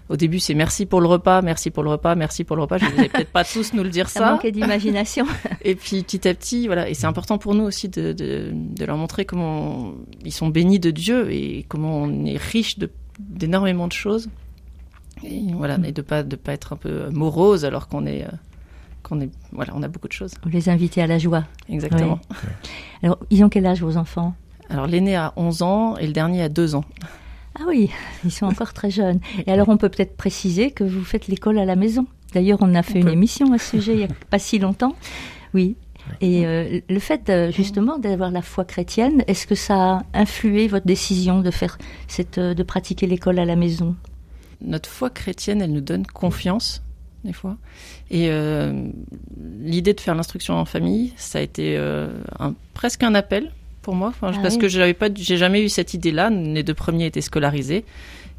au 0.09 0.17
début 0.17 0.39
c'est 0.39 0.53
merci 0.53 0.85
pour 0.85 1.01
le 1.01 1.07
repas, 1.07 1.41
merci 1.41 1.71
pour 1.71 1.81
le 1.81 1.89
repas, 1.89 2.15
merci 2.15 2.43
pour 2.43 2.55
le 2.55 2.63
repas. 2.63 2.77
Je 2.77 2.85
vais 2.85 3.09
peut-être 3.09 3.31
pas 3.31 3.43
tous 3.43 3.73
nous 3.73 3.83
le 3.83 3.89
dire 3.89 4.09
Ça, 4.09 4.33
manquait 4.33 4.51
d'imagination. 4.51 5.25
Et 5.63 5.75
puis 5.75 6.03
petit 6.03 6.27
à 6.27 6.33
petit, 6.33 6.67
voilà, 6.67 6.87
et 6.89 6.93
c'est 6.93 7.07
important 7.07 7.39
pour 7.39 7.55
nous 7.55 7.63
aussi 7.63 7.89
de, 7.89 8.13
de, 8.13 8.51
de 8.53 8.85
leur 8.85 8.97
montrer 8.97 9.25
comment 9.25 9.95
ils 10.23 10.31
sont 10.31 10.49
bénis 10.49 10.79
de 10.79 10.91
Dieu 10.91 11.31
et 11.31 11.65
comment 11.67 11.97
on 11.97 12.25
est 12.25 12.37
riche 12.37 12.77
d'énormément 13.19 13.87
de 13.87 13.93
choses. 13.93 14.29
Et 15.23 15.41
voilà, 15.53 15.79
et 15.83 15.91
de 15.91 16.01
pas 16.01 16.21
de 16.21 16.35
pas 16.35 16.53
être 16.53 16.73
un 16.73 16.75
peu 16.75 17.09
morose 17.09 17.65
alors 17.65 17.87
qu'on 17.87 18.05
est 18.05 18.23
euh, 18.23 18.31
qu'on 19.07 19.21
est 19.21 19.29
voilà, 19.51 19.73
on 19.75 19.83
a 19.83 19.87
beaucoup 19.87 20.07
de 20.07 20.13
choses. 20.13 20.33
Vous 20.43 20.49
les 20.49 20.69
invitez 20.69 21.01
à 21.01 21.07
la 21.07 21.17
joie. 21.17 21.45
Exactement. 21.69 22.19
Alors, 23.03 23.17
ils 23.29 23.43
ont 23.43 23.49
quel 23.49 23.65
âge 23.65 23.81
vos 23.81 23.97
enfants? 23.97 24.33
Alors 24.69 24.87
l'aîné 24.87 25.15
a 25.15 25.31
11 25.35 25.61
ans 25.61 25.97
et 25.97 26.07
le 26.07 26.13
dernier 26.13 26.41
a 26.41 26.49
2 26.49 26.75
ans. 26.75 26.83
Ah 27.57 27.63
oui, 27.67 27.89
ils 28.25 28.31
sont 28.31 28.47
encore 28.47 28.73
très 28.73 28.89
jeunes. 28.89 29.19
Et 29.47 29.51
alors, 29.51 29.69
on 29.69 29.77
peut 29.77 29.89
peut-être 29.89 30.17
préciser 30.17 30.71
que 30.71 30.83
vous 30.83 31.03
faites 31.05 31.27
l'école 31.27 31.57
à 31.57 31.65
la 31.65 31.75
maison. 31.75 32.05
D'ailleurs, 32.33 32.57
on 32.61 32.75
a 32.75 32.83
fait 32.83 32.97
On 32.97 33.01
une 33.01 33.05
peut. 33.05 33.11
émission 33.13 33.53
à 33.53 33.57
ce 33.57 33.77
sujet 33.77 33.93
il 33.93 33.97
n'y 33.99 34.03
a 34.03 34.09
pas 34.29 34.39
si 34.39 34.59
longtemps. 34.59 34.95
Oui. 35.53 35.77
Et 36.21 36.45
euh, 36.45 36.81
le 36.89 36.99
fait 36.99 37.29
euh, 37.29 37.51
justement 37.51 37.97
d'avoir 37.97 38.29
la 38.29 38.41
foi 38.41 38.65
chrétienne, 38.65 39.23
est-ce 39.27 39.47
que 39.47 39.55
ça 39.55 39.97
a 39.97 40.03
influé 40.13 40.67
votre 40.67 40.85
décision 40.85 41.39
de 41.41 41.49
faire 41.49 41.77
cette, 42.07 42.37
euh, 42.37 42.53
de 42.53 42.61
pratiquer 42.63 43.07
l'école 43.07 43.39
à 43.39 43.45
la 43.45 43.55
maison? 43.55 43.95
Notre 44.61 44.89
foi 44.89 45.09
chrétienne, 45.09 45.61
elle 45.61 45.71
nous 45.71 45.81
donne 45.81 46.05
confiance 46.05 46.83
des 47.25 47.33
fois. 47.33 47.57
Et 48.11 48.27
euh, 48.29 48.87
l'idée 49.61 49.93
de 49.93 49.99
faire 49.99 50.15
l'instruction 50.15 50.53
en 50.55 50.65
famille, 50.65 51.11
ça 51.17 51.39
a 51.39 51.41
été 51.41 51.75
euh, 51.77 52.07
un, 52.39 52.53
presque 52.73 53.03
un 53.03 53.15
appel 53.15 53.51
pour 53.81 53.93
moi, 53.95 54.07
enfin, 54.09 54.31
Ah 54.33 54.39
parce 54.41 54.55
oui. 54.55 54.61
que 54.61 54.67
j'avais 54.67 54.93
pas, 54.93 55.09
j'ai 55.13 55.37
jamais 55.37 55.61
eu 55.63 55.69
cette 55.69 55.93
idée-là. 55.93 56.29
Les 56.29 56.63
deux 56.63 56.73
premiers 56.73 57.05
étaient 57.05 57.21
scolarisés. 57.21 57.85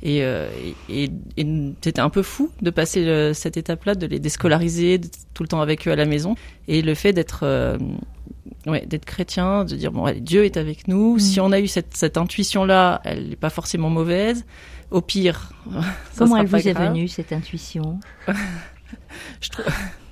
Et, 0.03 0.23
euh, 0.23 0.49
et, 0.91 1.05
et- 1.05 1.11
et 1.39 1.47
c'était 1.81 2.01
un 2.01 2.11
peu 2.11 2.23
fou 2.23 2.51
de 2.63 2.71
passer 2.71 3.05
le- 3.05 3.33
cette 3.33 3.57
étape-là, 3.57 3.95
de 3.95 4.07
les 4.07 4.19
déscolariser, 4.19 5.01
tout 5.35 5.43
le 5.43 5.49
temps 5.49 5.61
avec 5.63 5.87
eux 5.89 5.93
à 5.93 5.97
la 5.97 6.05
maison. 6.05 6.35
Et 6.69 6.83
le 6.83 6.95
fait 6.95 7.13
d'être 7.15 7.41
euh, 7.45 7.79
ouais, 8.67 8.85
d'être 8.85 9.05
chrétien, 9.07 9.65
de 9.65 9.75
dire 9.75 9.93
bon, 9.93 10.05
allez, 10.05 10.21
Dieu 10.21 10.45
est 10.45 10.57
avec 10.59 10.87
nous. 10.89 11.15
Mm. 11.17 11.21
Si 11.21 11.41
on 11.41 11.51
a 11.53 11.61
eu 11.61 11.67
cette, 11.67 11.97
cette 11.97 12.19
intuition-là, 12.19 13.01
elle 13.05 13.29
n'est 13.31 13.37
pas 13.37 13.49
forcément 13.51 13.89
mauvaise. 13.89 14.45
Au 14.91 15.01
pire, 15.01 15.51
ça 15.73 15.81
Comment 16.19 16.31
sera 16.33 16.41
elle 16.43 16.49
pas 16.49 16.59
vous 16.59 16.69
est 16.69 16.73
grave. 16.75 16.89
venue, 16.93 17.09
cette 17.09 17.33
intuition? 17.33 17.99
je, 19.41 19.49
trou- 19.51 19.63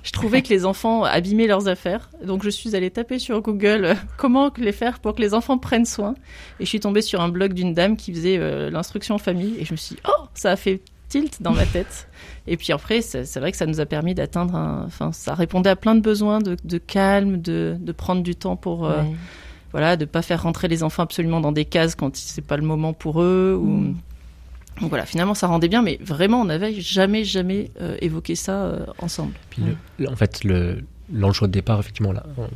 je 0.03 0.11
trouvais 0.11 0.41
que 0.41 0.49
les 0.49 0.65
enfants 0.65 1.03
abîmaient 1.03 1.47
leurs 1.47 1.67
affaires. 1.67 2.09
Donc 2.25 2.43
je 2.43 2.49
suis 2.49 2.75
allée 2.75 2.91
taper 2.91 3.19
sur 3.19 3.41
Google 3.41 3.85
euh, 3.85 3.93
comment 4.17 4.51
les 4.57 4.71
faire 4.71 4.99
pour 4.99 5.15
que 5.15 5.21
les 5.21 5.33
enfants 5.33 5.57
prennent 5.57 5.85
soin. 5.85 6.15
Et 6.59 6.65
je 6.65 6.69
suis 6.69 6.79
tombée 6.79 7.01
sur 7.01 7.21
un 7.21 7.29
blog 7.29 7.53
d'une 7.53 7.73
dame 7.73 7.97
qui 7.97 8.13
faisait 8.13 8.37
euh, 8.37 8.69
l'instruction 8.69 9.15
en 9.15 9.19
famille. 9.19 9.55
Et 9.59 9.65
je 9.65 9.71
me 9.71 9.77
suis 9.77 9.95
dit, 9.95 10.01
oh, 10.07 10.23
ça 10.33 10.51
a 10.51 10.55
fait 10.55 10.81
tilt 11.09 11.41
dans 11.41 11.51
ma 11.53 11.65
tête. 11.65 12.07
Et 12.47 12.57
puis 12.57 12.73
après, 12.73 13.01
c'est 13.01 13.39
vrai 13.39 13.51
que 13.51 13.57
ça 13.57 13.65
nous 13.65 13.79
a 13.79 13.85
permis 13.85 14.13
d'atteindre 14.15 14.55
un... 14.55 14.83
Enfin, 14.85 15.11
ça 15.11 15.33
répondait 15.35 15.69
à 15.69 15.75
plein 15.75 15.95
de 15.95 16.01
besoins 16.01 16.39
de, 16.39 16.57
de 16.63 16.77
calme, 16.77 17.41
de, 17.41 17.75
de 17.79 17.91
prendre 17.91 18.21
du 18.23 18.35
temps 18.35 18.55
pour... 18.55 18.85
euh, 18.85 19.01
Ouais. 19.01 19.11
Voilà, 19.71 19.97
de 19.97 20.05
pas 20.05 20.21
faire 20.21 20.43
rentrer 20.43 20.69
les 20.69 20.83
enfants 20.83 21.03
absolument 21.03 21.41
dans 21.41 21.51
des 21.51 21.65
cases 21.65 21.95
quand 21.95 22.15
c'est 22.15 22.41
pas 22.45 22.55
le 22.55 22.63
moment 22.63 22.93
pour 22.93 23.21
eux. 23.21 23.57
Ou... 23.59 23.65
Mm. 23.65 23.95
Donc 24.81 24.89
voilà, 24.89 25.05
finalement 25.05 25.33
ça 25.33 25.47
rendait 25.47 25.67
bien, 25.69 25.81
mais 25.81 25.97
vraiment 26.01 26.41
on 26.41 26.45
n'avait 26.45 26.73
jamais, 26.81 27.23
jamais 27.23 27.71
euh, 27.81 27.95
évoqué 28.01 28.35
ça 28.35 28.65
euh, 28.65 28.85
ensemble. 28.99 29.33
Puis 29.49 29.61
le- 29.63 29.75
le- 30.05 30.09
en 30.11 30.15
fait, 30.15 30.43
le, 30.43 30.83
dans 31.09 31.27
le 31.27 31.33
choix 31.33 31.47
de 31.47 31.53
départ, 31.53 31.79
effectivement, 31.79 32.11
là, 32.11 32.25
on, 32.37 32.47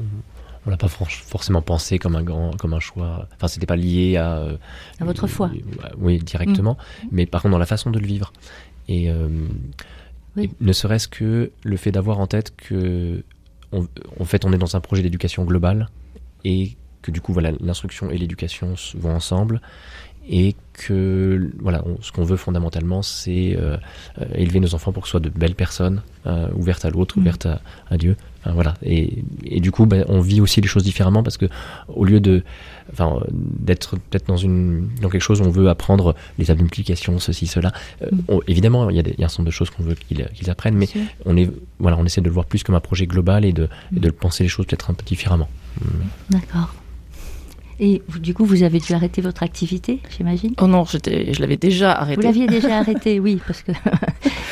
on 0.65 0.69
l'a 0.69 0.75
pas 0.77 0.89
forcément 0.89 1.62
pensé 1.62 1.97
comme 1.99 2.15
un 2.17 2.23
grand, 2.23 2.51
comme 2.58 2.73
un 2.73 2.79
choix. 2.82 3.27
Enfin, 3.36 3.47
c'était 3.47 3.65
pas 3.65 3.77
lié 3.77 4.17
à. 4.17 4.38
euh, 4.39 4.58
À 4.99 5.05
votre 5.05 5.27
foi. 5.27 5.49
euh, 5.53 5.88
Oui, 5.97 6.19
directement. 6.19 6.77
Mais 7.12 7.25
par 7.25 7.41
contre, 7.41 7.53
dans 7.53 7.58
la 7.58 7.65
façon 7.65 7.89
de 7.91 7.99
le 7.99 8.05
vivre. 8.05 8.34
Et, 8.89 9.10
euh, 9.10 9.29
Oui. 10.36 10.45
et 10.45 10.51
ne 10.60 10.73
serait-ce 10.73 11.08
que 11.08 11.51
le 11.63 11.77
fait 11.77 11.91
d'avoir 11.91 12.19
en 12.19 12.27
tête 12.27 12.53
que, 12.58 13.23
on- 13.71 13.88
en 14.19 14.25
fait, 14.25 14.43
on 14.43 14.51
est 14.51 14.58
dans 14.58 14.75
un 14.75 14.82
projet 14.82 15.01
d'éducation 15.03 15.45
globale 15.45 15.89
et 16.43 16.75
que 17.01 17.12
du 17.12 17.21
coup, 17.21 17.32
voilà, 17.32 17.51
l'instruction 17.62 18.10
et 18.10 18.17
l'éducation 18.17 18.73
vont 18.95 19.15
ensemble. 19.15 19.62
Et 20.32 20.55
que 20.73 21.51
voilà, 21.60 21.84
on- 21.88 21.99
ce 22.01 22.12
qu'on 22.12 22.23
veut 22.23 22.38
fondamentalement, 22.38 23.01
c'est 23.01 23.55
euh, 23.58 23.77
euh, 24.21 24.25
élever 24.36 24.60
nos 24.60 24.75
enfants 24.75 24.91
pour 24.91 25.03
que 25.03 25.08
ce 25.08 25.12
soit 25.12 25.19
de 25.19 25.29
belles 25.29 25.55
personnes, 25.55 26.01
euh, 26.27 26.47
ouvertes 26.55 26.86
à 26.86 26.89
l'autre, 26.91 27.17
Mm. 27.17 27.21
ouvertes 27.21 27.45
à, 27.47 27.62
à 27.89 27.97
Dieu. 27.97 28.15
Enfin, 28.41 28.51
voilà. 28.53 28.75
Et, 28.84 29.23
et 29.43 29.60
du 29.60 29.71
coup, 29.71 29.86
ben, 29.88 30.05
on 30.08 30.21
vit 30.21 30.39
aussi 30.39 30.62
les 30.62 30.67
choses 30.67 30.84
différemment 30.84 31.23
parce 31.23 31.38
que 31.38 31.47
au 31.88 32.05
lieu 32.05 32.19
de, 32.19 32.43
enfin, 32.93 33.19
d'être 33.32 33.97
peut-être 33.97 34.27
dans 34.27 34.38
une, 34.38 34.88
dans 35.01 35.10
quelque 35.10 35.21
chose 35.23 35.41
où 35.41 35.45
on 35.45 35.49
veut 35.49 35.67
apprendre 35.67 36.15
les 36.38 36.45
tables 36.45 36.62
multiplication, 36.62 37.17
ceci, 37.19 37.47
cela. 37.47 37.71
euh, 38.03 38.08
Mm. 38.12 38.19
on- 38.27 38.41
évidemment, 38.47 38.89
il 38.91 38.95
y, 38.95 38.99
a 38.99 39.03
des- 39.03 39.12
il 39.17 39.19
y 39.19 39.23
a 39.23 39.25
un 39.25 39.29
certain 39.29 39.41
nombre 39.41 39.49
de 39.49 39.55
choses 39.55 39.71
qu'on 39.71 39.84
veut 39.84 39.95
qu'ils 39.95 40.25
qu'ils 40.36 40.49
apprennent, 40.51 40.75
mais 40.75 40.88
on 41.25 41.36
est, 41.38 41.49
voilà, 41.79 41.97
on 41.97 42.05
essaie 42.05 42.21
de 42.21 42.27
le 42.27 42.32
voir 42.34 42.45
plus 42.45 42.62
comme 42.63 42.75
un 42.75 42.79
projet 42.79 43.08
global 43.08 43.45
et 43.45 43.51
de, 43.51 43.63
Mm. 43.91 43.97
et 43.97 43.99
de 43.99 44.10
penser 44.12 44.43
les 44.43 44.49
choses 44.49 44.67
peut-être 44.67 44.91
un 44.91 44.93
peu 44.93 45.03
différemment. 45.03 45.49
D'accord. 46.29 46.73
Et 47.81 48.01
du 48.19 48.33
coup, 48.33 48.43
vous 48.45 48.63
avez 48.63 48.79
dû 48.79 48.91
arrêter 48.93 49.21
votre 49.21 49.41
activité, 49.41 49.99
j'imagine 50.17 50.53
Oh 50.61 50.67
non, 50.67 50.83
je 50.85 51.39
l'avais 51.39 51.55
déjà 51.55 51.93
arrêté. 51.93 52.17
Vous 52.17 52.27
l'aviez 52.27 52.45
déjà 52.47 52.77
arrêté, 52.79 53.19
oui, 53.19 53.39
parce 53.45 53.61
que. 53.61 53.71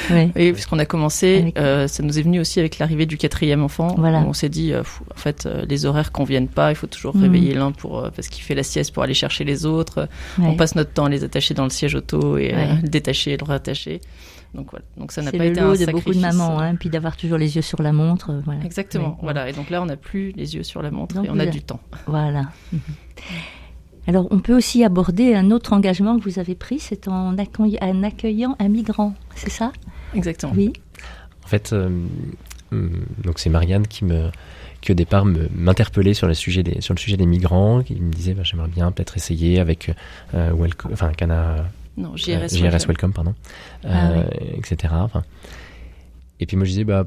Oui, 0.09 0.53
puisqu'on 0.53 0.79
a 0.79 0.85
commencé, 0.85 1.39
Avec- 1.39 1.59
euh, 1.59 1.87
ça 1.89 2.01
nous 2.01 2.17
est 2.17 2.21
venu 2.21 2.39
aussi 2.39 2.61
avec 2.61 2.79
l'arrivée 2.79 3.05
du 3.05 3.17
quatrième 3.17 3.61
enfant. 3.61 3.93
Voilà. 3.97 4.23
On 4.25 4.31
s'est 4.31 4.47
dit, 4.47 4.71
euh, 4.71 4.81
en 5.13 5.17
fait, 5.19 5.45
euh, 5.45 5.65
les 5.67 5.85
horaires 5.85 6.13
conviennent 6.13 6.47
pas. 6.47 6.71
Il 6.71 6.75
faut 6.75 6.87
toujours 6.87 7.13
Mhm. 7.13 7.23
réveiller 7.23 7.53
l'un 7.53 7.73
pour 7.73 7.99
euh, 7.99 8.09
parce 8.15 8.29
qu'il 8.29 8.41
fait 8.41 8.55
la 8.55 8.63
sieste 8.63 8.93
pour 8.93 9.03
aller 9.03 9.13
chercher 9.13 9.43
les 9.43 9.65
autres. 9.65 10.07
Ouais. 10.39 10.45
On 10.47 10.55
passe 10.55 10.75
notre 10.75 10.93
temps 10.93 11.05
à 11.05 11.09
les 11.09 11.25
attacher 11.25 11.53
dans 11.53 11.65
le 11.65 11.69
siège 11.71 11.93
auto 11.95 12.37
et 12.37 12.53
Ouais. 12.53 12.69
le 12.81 12.87
détacher 12.87 13.33
et 13.33 13.37
le 13.37 13.43
rattacher. 13.43 13.99
Donc 14.53 14.71
voilà. 14.71 14.85
Donc 14.97 15.11
ça 15.11 15.21
n'a 15.21 15.31
pas 15.31 15.37
le 15.37 15.45
été 15.51 15.59
lot 15.59 15.67
un 15.67 15.71
de 15.71 15.75
sacrifice. 15.77 16.03
beaucoup 16.05 16.15
de 16.15 16.21
mamans, 16.21 16.59
hein, 16.59 16.75
puis 16.75 16.89
d'avoir 16.89 17.15
toujours 17.17 17.37
les 17.37 17.55
yeux 17.55 17.61
sur 17.61 17.81
la 17.81 17.91
montre. 17.93 18.31
euh, 18.31 18.41
Voilà. 18.45 18.63
Exactement. 18.63 19.17
Voilà. 19.21 19.49
Et 19.49 19.53
donc 19.53 19.69
là, 19.69 19.81
on 19.81 19.85
n'a 19.85 19.97
plus 19.97 20.31
les 20.31 20.55
yeux 20.55 20.63
sur 20.63 20.81
la 20.81 20.89
montre 20.91 21.15
Donc 21.15 21.25
et 21.25 21.29
on 21.29 21.37
a 21.39 21.45
du 21.45 21.61
temps. 21.61 21.79
Voilà. 22.07 22.43
Alors, 24.07 24.27
on 24.31 24.39
peut 24.39 24.55
aussi 24.55 24.83
aborder 24.85 25.35
un 25.35 25.51
autre 25.51 25.73
engagement 25.73 26.17
que 26.17 26.23
vous 26.23 26.39
avez 26.39 26.55
pris, 26.55 26.79
c'est 26.79 27.09
en, 27.09 27.35
accueil- 27.37 27.77
en 27.81 28.03
accueillant 28.03 28.55
un 28.59 28.69
migrant, 28.69 29.13
c'est 29.35 29.49
ça? 29.49 29.73
Exactement. 30.15 30.53
Oui. 30.55 30.71
En 31.43 31.47
fait, 31.47 31.73
euh, 31.73 31.89
donc 32.71 33.39
c'est 33.39 33.49
Marianne 33.49 33.85
qui 33.87 34.05
me 34.05 34.29
qui 34.79 34.91
au 34.91 34.95
départ 34.95 35.25
me- 35.25 35.49
m'interpellait 35.55 36.13
sur 36.13 36.27
le 36.27 36.33
sujet 36.35 36.61
des 36.63 36.79
sur 36.81 36.93
le 36.93 36.99
sujet 36.99 37.17
des 37.17 37.25
migrants, 37.25 37.81
qui 37.81 37.95
me 37.95 38.11
disait 38.11 38.33
bah, 38.33 38.43
j'aimerais 38.43 38.67
bien 38.69 38.91
peut-être 38.91 39.17
essayer 39.17 39.59
avec 39.59 39.91
euh, 40.35 40.51
Welco- 40.53 40.89
enfin 40.93 41.11
Cana 41.11 41.65
Non, 41.97 42.13
euh, 42.13 42.17
JRS. 42.17 42.49
JRS 42.55 42.61
Welcome. 42.61 42.87
Welcome 42.87 43.13
pardon, 43.13 43.35
Ah 43.83 44.09
euh, 44.11 44.23
etc. 44.55 44.93
Enfin, 44.97 45.23
et 46.39 46.45
puis 46.45 46.55
moi 46.57 46.65
je 46.65 46.71
disais 46.71 46.83
bah 46.83 47.05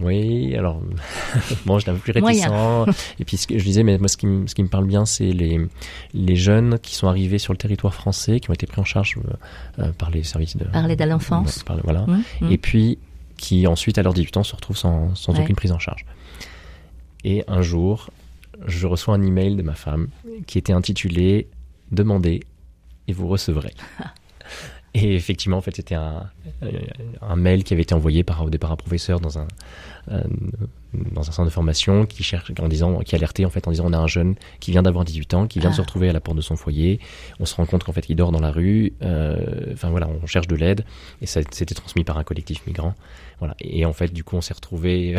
oui 0.00 0.54
alors 0.54 0.80
bon 1.66 1.78
j'étais 1.78 1.90
un 1.90 1.94
peu 1.94 2.00
plus 2.00 2.12
réticent 2.12 2.46
et 3.18 3.24
puis 3.24 3.36
ce 3.36 3.46
que 3.48 3.58
je 3.58 3.64
disais 3.64 3.82
mais 3.82 3.98
moi 3.98 4.06
ce 4.06 4.16
qui, 4.16 4.26
me- 4.26 4.46
ce 4.46 4.54
qui 4.54 4.62
me 4.62 4.68
parle 4.68 4.86
bien 4.86 5.04
c'est 5.06 5.32
les 5.32 5.60
les 6.14 6.36
jeunes 6.36 6.78
qui 6.78 6.94
sont 6.94 7.08
arrivés 7.08 7.38
sur 7.38 7.52
le 7.52 7.56
territoire 7.58 7.92
français 7.92 8.38
qui 8.38 8.48
ont 8.48 8.52
été 8.52 8.66
pris 8.68 8.80
en 8.80 8.84
charge 8.84 9.16
euh, 9.80 9.90
par 9.92 10.10
les 10.10 10.22
services 10.22 10.56
de 10.56 10.64
Par 10.66 10.86
l'aide 10.86 11.02
à 11.02 11.06
l'enfance. 11.06 11.64
par- 11.64 11.78
voilà 11.82 12.02
Hum, 12.02 12.22
hum. 12.42 12.52
et 12.52 12.58
puis 12.58 12.98
qui 13.38 13.66
ensuite 13.66 13.98
à 13.98 14.02
leurs 14.04 14.14
18 14.14 14.36
ans 14.36 14.44
se 14.44 14.54
retrouvent 14.54 14.76
sans, 14.78 15.14
sans 15.16 15.32
Ouais. 15.34 15.40
aucune 15.42 15.56
prise 15.56 15.72
en 15.72 15.78
charge. 15.80 16.06
Et 17.24 17.42
un 17.48 17.60
jour, 17.60 18.08
je 18.66 18.86
reçois 18.86 19.14
un 19.14 19.22
email 19.22 19.56
de 19.56 19.62
ma 19.62 19.74
femme 19.74 20.06
qui 20.46 20.58
était 20.58 20.72
intitulé 20.72 21.48
Demandez 21.90 22.44
et 23.08 23.12
vous 23.12 23.28
recevrez. 23.28 23.74
Et 24.94 25.14
effectivement, 25.14 25.58
en 25.58 25.60
fait, 25.60 25.76
c'était 25.76 25.94
un, 25.94 26.30
un 27.20 27.36
mail 27.36 27.64
qui 27.64 27.74
avait 27.74 27.82
été 27.82 27.92
envoyé 27.94 28.24
par 28.24 28.42
au 28.42 28.48
départ 28.48 28.72
un 28.72 28.76
professeur 28.76 29.20
dans 29.20 29.38
un, 29.38 29.46
un- 30.10 30.22
dans 31.12 31.20
un 31.28 31.32
centre 31.32 31.44
de 31.44 31.52
formation 31.52 32.06
qui 32.06 32.22
cherche 32.22 32.50
en 32.58 32.68
disant 32.68 33.00
qui 33.00 33.14
alertait 33.14 33.44
en 33.44 33.50
fait 33.50 33.68
en 33.68 33.70
disant 33.72 33.84
on 33.86 33.92
a 33.92 33.98
un 33.98 34.06
jeune 34.06 34.36
qui 34.60 34.70
vient 34.70 34.82
d'avoir 34.82 35.04
18 35.04 35.34
ans 35.34 35.46
qui 35.46 35.58
vient 35.58 35.68
de 35.68 35.74
Ah. 35.74 35.76
se 35.76 35.82
retrouver 35.82 36.08
à 36.08 36.14
la 36.14 36.20
porte 36.20 36.38
de 36.38 36.42
son 36.42 36.56
foyer. 36.56 36.98
On 37.40 37.44
se 37.44 37.54
rend 37.56 37.66
compte 37.66 37.84
qu'en 37.84 37.92
fait 37.92 38.08
il 38.08 38.14
dort 38.16 38.32
dans 38.32 38.40
la 38.40 38.50
rue. 38.50 38.94
Euh, 39.02 39.72
enfin 39.74 39.90
voilà 39.90 40.08
on 40.08 40.26
cherche 40.26 40.46
de 40.46 40.56
l'aide. 40.56 40.86
Et 41.20 41.26
ça 41.26 41.40
c'était 41.50 41.74
transmis 41.74 42.02
par 42.04 42.16
un 42.16 42.24
collectif 42.24 42.66
migrant. 42.66 42.94
Voilà. 43.40 43.54
Et 43.60 43.84
en 43.84 43.92
fait 43.92 44.10
du 44.14 44.24
coup 44.24 44.36
on 44.36 44.40
s'est 44.40 44.54
retrouvé 44.54 45.16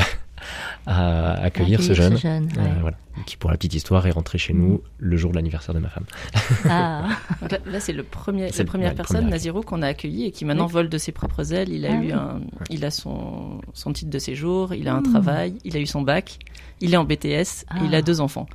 à 0.86 1.34
accueillir, 1.42 1.82
ce 1.82 1.94
jeune, 1.94 2.14
ouais. 2.16 2.20
euh, 2.26 2.74
voilà, 2.82 2.98
qui 3.26 3.38
pour 3.38 3.50
la 3.50 3.58
petite 3.58 3.74
histoire 3.74 4.06
est 4.08 4.12
rentré 4.12 4.38
chez 4.38 4.54
nous 4.54 4.82
le 5.00 5.18
jour 5.18 5.32
de 5.32 5.36
l'anniversaire 5.36 5.74
de 5.76 5.80
ma 5.80 5.90
femme 5.90 6.06
Ah, 6.70 7.08
Là, 7.52 7.58
là, 7.66 7.80
c'est 7.80 7.94
le 7.94 8.04
premier, 8.04 8.50
la 8.52 8.64
première 8.66 8.96
personne. 8.96 9.30
Naziro, 9.30 9.62
qu'on 9.62 9.82
a 9.82 9.88
accueilli 9.88 10.26
et 10.26 10.32
qui 10.32 10.46
maintenant 10.46 10.66
Oui. 10.68 10.72
vole 10.74 10.90
de 10.90 10.98
ses 10.98 11.12
propres 11.12 11.54
ailes. 11.54 11.70
Il 11.70 11.86
a 11.86 11.90
Ah 11.92 11.96
eu 11.96 12.00
oui. 12.08 12.12
un, 12.12 12.42
il 12.70 12.86
a 12.86 12.92
son, 12.92 13.62
son 13.74 13.94
titre 13.94 14.12
de 14.12 14.20
séjour, 14.20 14.74
il 14.74 14.88
a 14.88 14.94
un 14.94 15.00
Hmm. 15.02 15.12
travail, 15.12 15.54
il 15.64 15.76
a 15.76 15.80
eu 15.80 15.86
son 15.86 16.02
bac, 16.02 16.40
il 16.82 16.94
est 16.94 16.98
en 16.98 17.04
BTS 17.06 17.66
Ah. 17.70 17.78
et 17.82 17.86
il 17.86 17.96
a 17.96 18.02
deux 18.02 18.22
enfants. 18.22 18.48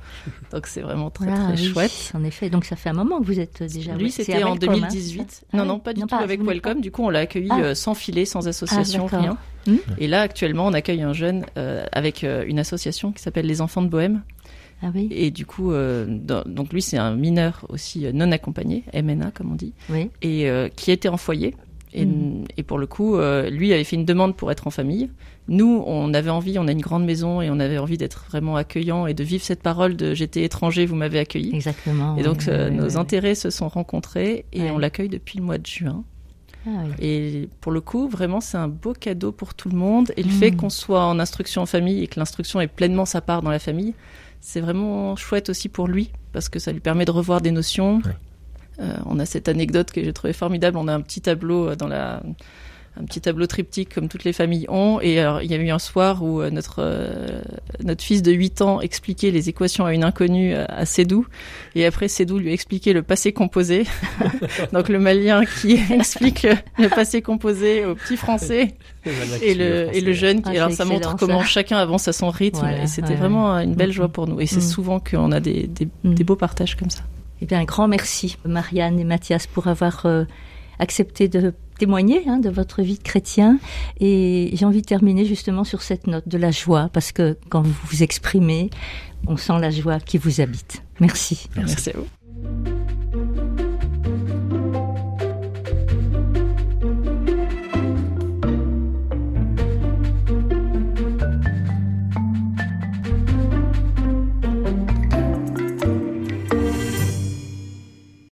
Donc 0.51 0.67
c'est 0.67 0.81
vraiment 0.81 1.09
très 1.09 1.25
voilà, 1.25 1.53
très 1.53 1.61
oui, 1.61 1.67
chouette. 1.73 2.11
En 2.15 2.23
effet, 2.23 2.49
donc 2.49 2.65
ça 2.65 2.75
fait 2.75 2.89
un 2.89 2.93
moment 2.93 3.19
que 3.19 3.25
vous 3.25 3.39
êtes 3.39 3.61
déjà. 3.63 3.95
Lui, 3.95 4.11
c'était 4.11 4.43
en 4.43 4.51
Welcome, 4.55 4.69
hein, 4.69 4.75
2018. 4.75 5.25
c'est 5.29 5.35
ça 5.41 5.45
Ah 5.53 5.57
non, 5.57 5.65
non, 5.65 5.79
pas 5.79 5.93
du 5.93 6.01
tout 6.01 6.07
pas- 6.07 6.17
avec 6.17 6.41
Welcome. 6.43 6.81
Du 6.81 6.91
coup, 6.91 7.03
on 7.03 7.09
l'a 7.09 7.19
accueilli 7.19 7.49
Ah. 7.51 7.59
euh, 7.59 7.75
sans 7.75 7.93
filet, 7.93 8.25
sans 8.25 8.47
association, 8.47 9.05
rien. 9.07 9.37
Hmm. 9.67 9.77
Et 9.97 10.07
là, 10.07 10.21
actuellement, 10.21 10.65
on 10.67 10.73
accueille 10.73 11.01
un 11.01 11.13
jeune 11.13 11.45
euh, 11.57 11.85
avec 11.91 12.23
euh, 12.23 12.43
une 12.47 12.59
association 12.59 13.11
qui 13.11 13.21
s'appelle 13.21 13.45
Les 13.45 13.61
Enfants 13.61 13.81
de 13.81 13.87
Bohème. 13.89 14.21
Ah 14.81 14.87
oui, 14.93 15.07
Et 15.11 15.31
du 15.31 15.45
coup, 15.45 15.71
euh, 15.71 16.05
dans- 16.09 16.43
donc 16.45 16.73
lui, 16.73 16.81
c'est 16.81 16.97
un 16.97 17.15
mineur 17.15 17.65
aussi 17.69 18.05
euh, 18.05 18.11
non 18.13 18.31
accompagné, 18.33 18.83
MNA 18.93 19.31
comme 19.31 19.51
on 19.53 19.55
dit. 19.55 19.73
oui. 19.89 20.09
et 20.21 20.49
euh, 20.49 20.67
qui 20.67 20.91
était 20.91 21.07
en 21.07 21.15
foyer. 21.17 21.55
Et, 21.95 22.07
et 22.57 22.63
pour 22.63 22.79
le 22.79 22.87
coup, 22.87 23.17
euh, 23.17 23.51
lui 23.51 23.71
avait 23.71 23.83
fait 23.83 23.95
une 23.95 24.03
demande 24.03 24.35
pour 24.35 24.51
être 24.51 24.65
en 24.65 24.71
famille. 24.71 25.11
Nous, 25.47 25.83
on 25.85 26.11
avait 26.15 26.31
envie, 26.31 26.57
on 26.57 26.67
a 26.67 26.71
une 26.71 26.81
grande 26.81 27.05
maison 27.05 27.39
et 27.39 27.51
on 27.51 27.59
avait 27.59 27.77
envie 27.77 27.97
d'être 27.99 28.25
vraiment 28.29 28.55
accueillant 28.55 29.05
et 29.05 29.13
de 29.13 29.23
vivre 29.23 29.43
cette 29.43 29.61
parole 29.61 29.95
de 29.95 30.15
j'étais 30.15 30.41
étranger, 30.43 30.87
vous 30.87 30.95
m'avez 30.95 31.19
accueilli. 31.19 31.53
Exactement. 31.53 32.17
Et 32.17 32.23
donc, 32.23 32.37
oui, 32.39 32.45
euh, 32.49 32.69
oui, 32.71 32.75
nos 32.77 32.83
oui, 32.85 32.89
oui. 32.93 32.97
intérêts 32.97 33.35
se 33.35 33.51
sont 33.51 33.67
rencontrés 33.67 34.45
et 34.53 34.71
on 34.71 34.79
l'accueille 34.79 35.07
depuis 35.09 35.37
le 35.37 35.45
mois 35.45 35.59
de 35.59 35.67
juin. 35.67 36.03
Ah 36.65 36.69
oui. 36.85 36.91
Et 36.99 37.49
pour 37.61 37.71
le 37.71 37.81
coup, 37.81 38.07
vraiment, 38.07 38.41
c'est 38.41 38.57
un 38.57 38.67
beau 38.67 38.93
cadeau 38.93 39.31
pour 39.31 39.53
tout 39.53 39.69
le 39.69 39.77
monde. 39.77 40.13
Et 40.17 40.23
le 40.23 40.29
fait 40.29 40.51
qu'on 40.51 40.69
soit 40.69 41.05
en 41.05 41.19
instruction 41.19 41.61
en 41.61 41.65
famille 41.65 42.03
et 42.03 42.07
que 42.07 42.19
l'instruction 42.19 42.61
est 42.61 42.67
pleinement 42.67 43.05
sa 43.05 43.21
part 43.21 43.41
dans 43.41 43.51
la 43.51 43.59
famille, 43.59 43.93
c'est 44.39 44.61
vraiment 44.61 45.15
chouette 45.15 45.49
aussi 45.49 45.69
pour 45.69 45.87
lui 45.87 46.11
parce 46.31 46.49
que 46.49 46.59
ça 46.59 46.71
lui 46.71 46.79
permet 46.79 47.05
de 47.05 47.11
revoir 47.11 47.41
des 47.41 47.51
notions. 47.51 47.97
Ouais. 47.97 48.11
Euh, 48.79 48.97
on 49.05 49.19
a 49.19 49.25
cette 49.25 49.47
anecdote 49.49 49.91
que 49.91 50.03
j'ai 50.03 50.13
trouvé 50.13 50.33
formidable. 50.33 50.77
On 50.77 50.87
a 50.87 50.93
un 50.93 51.01
petit 51.01 51.21
tableau 51.21 51.69
euh, 51.69 51.75
dans 51.75 51.87
la 51.87 52.23
un 52.99 53.05
petit 53.05 53.21
tableau 53.21 53.47
triptyque 53.47 53.93
comme 53.95 54.07
toutes 54.07 54.23
les 54.23 54.33
familles 54.33 54.65
ont. 54.69 54.99
Et 55.01 55.19
alors, 55.19 55.41
il 55.41 55.49
y 55.49 55.55
a 55.55 55.57
eu 55.57 55.69
un 55.71 55.79
soir 55.79 56.21
où 56.23 56.41
euh, 56.41 56.51
notre 56.51 56.75
euh, 56.79 57.41
notre 57.83 58.03
fils 58.03 58.21
de 58.21 58.31
8 58.31 58.61
ans 58.61 58.81
expliquait 58.81 59.31
les 59.31 59.49
équations 59.49 59.85
à 59.85 59.93
une 59.93 60.03
inconnue 60.03 60.53
euh, 60.53 60.65
à 60.69 60.85
Sédou. 60.85 61.25
Et 61.73 61.85
après, 61.87 62.07
Sédou 62.07 62.37
lui 62.37 62.53
expliquait 62.53 62.93
le 62.93 63.01
passé 63.01 63.33
composé. 63.33 63.85
Donc 64.73 64.89
le 64.89 64.99
malien 64.99 65.43
qui 65.45 65.79
explique 65.91 66.45
le, 66.77 66.87
passé 66.89 67.21
composé 67.23 67.83
au 67.85 67.95
petit 67.95 68.15
français 68.17 68.75
et 69.41 69.55
le, 69.55 69.89
et 69.91 70.01
le 70.01 70.13
jeune. 70.13 70.41
Qui, 70.43 70.49
Ah, 70.57 70.63
alors 70.65 70.71
ça 70.71 70.85
montre 70.85 71.15
comment 71.17 71.41
ça. 71.41 71.47
chacun 71.47 71.77
avance 71.77 72.07
à 72.07 72.13
son 72.13 72.29
rythme. 72.29 72.59
Voilà, 72.59 72.83
et 72.83 72.87
c'était 72.87 73.09
ouais, 73.09 73.15
vraiment 73.15 73.55
une 73.59 73.73
belle 73.73 73.89
Mhm. 73.89 73.93
joie 73.95 74.07
pour 74.09 74.27
nous. 74.27 74.39
Et 74.39 74.45
c'est 74.45 74.57
Mhm. 74.57 74.61
souvent 74.61 74.99
qu'on 74.99 75.31
a 75.31 75.39
des, 75.39 75.67
des, 75.67 75.87
des 76.03 76.23
beaux 76.23 76.35
partages 76.35 76.75
comme 76.75 76.89
ça. 76.91 77.01
Eh 77.41 77.45
bien, 77.45 77.59
un 77.59 77.65
grand 77.65 77.87
merci, 77.87 78.37
Marianne 78.45 78.99
et 78.99 79.03
Mathias, 79.03 79.47
pour 79.47 79.67
avoir 79.67 80.05
euh, 80.05 80.23
accepté 80.79 81.27
de 81.27 81.53
témoigner 81.79 82.23
hein, 82.27 82.37
de 82.37 82.49
votre 82.49 82.81
vie 82.81 82.97
de 82.97 83.03
chrétien. 83.03 83.59
Et 83.99 84.51
j'ai 84.53 84.65
envie 84.65 84.81
de 84.81 84.87
terminer 84.87 85.25
justement 85.25 85.63
sur 85.63 85.81
cette 85.81 86.07
note 86.07 86.27
de 86.27 86.37
la 86.37 86.51
joie, 86.51 86.89
parce 86.93 87.11
que 87.11 87.37
quand 87.49 87.61
vous 87.61 87.75
vous 87.85 88.03
exprimez, 88.03 88.69
on 89.27 89.37
sent 89.37 89.59
la 89.59 89.71
joie 89.71 89.99
qui 89.99 90.17
vous 90.17 90.41
habite. 90.41 90.83
Merci. 90.99 91.47
Merci 91.55 91.91
à 91.91 91.93
vous. 91.97 93.02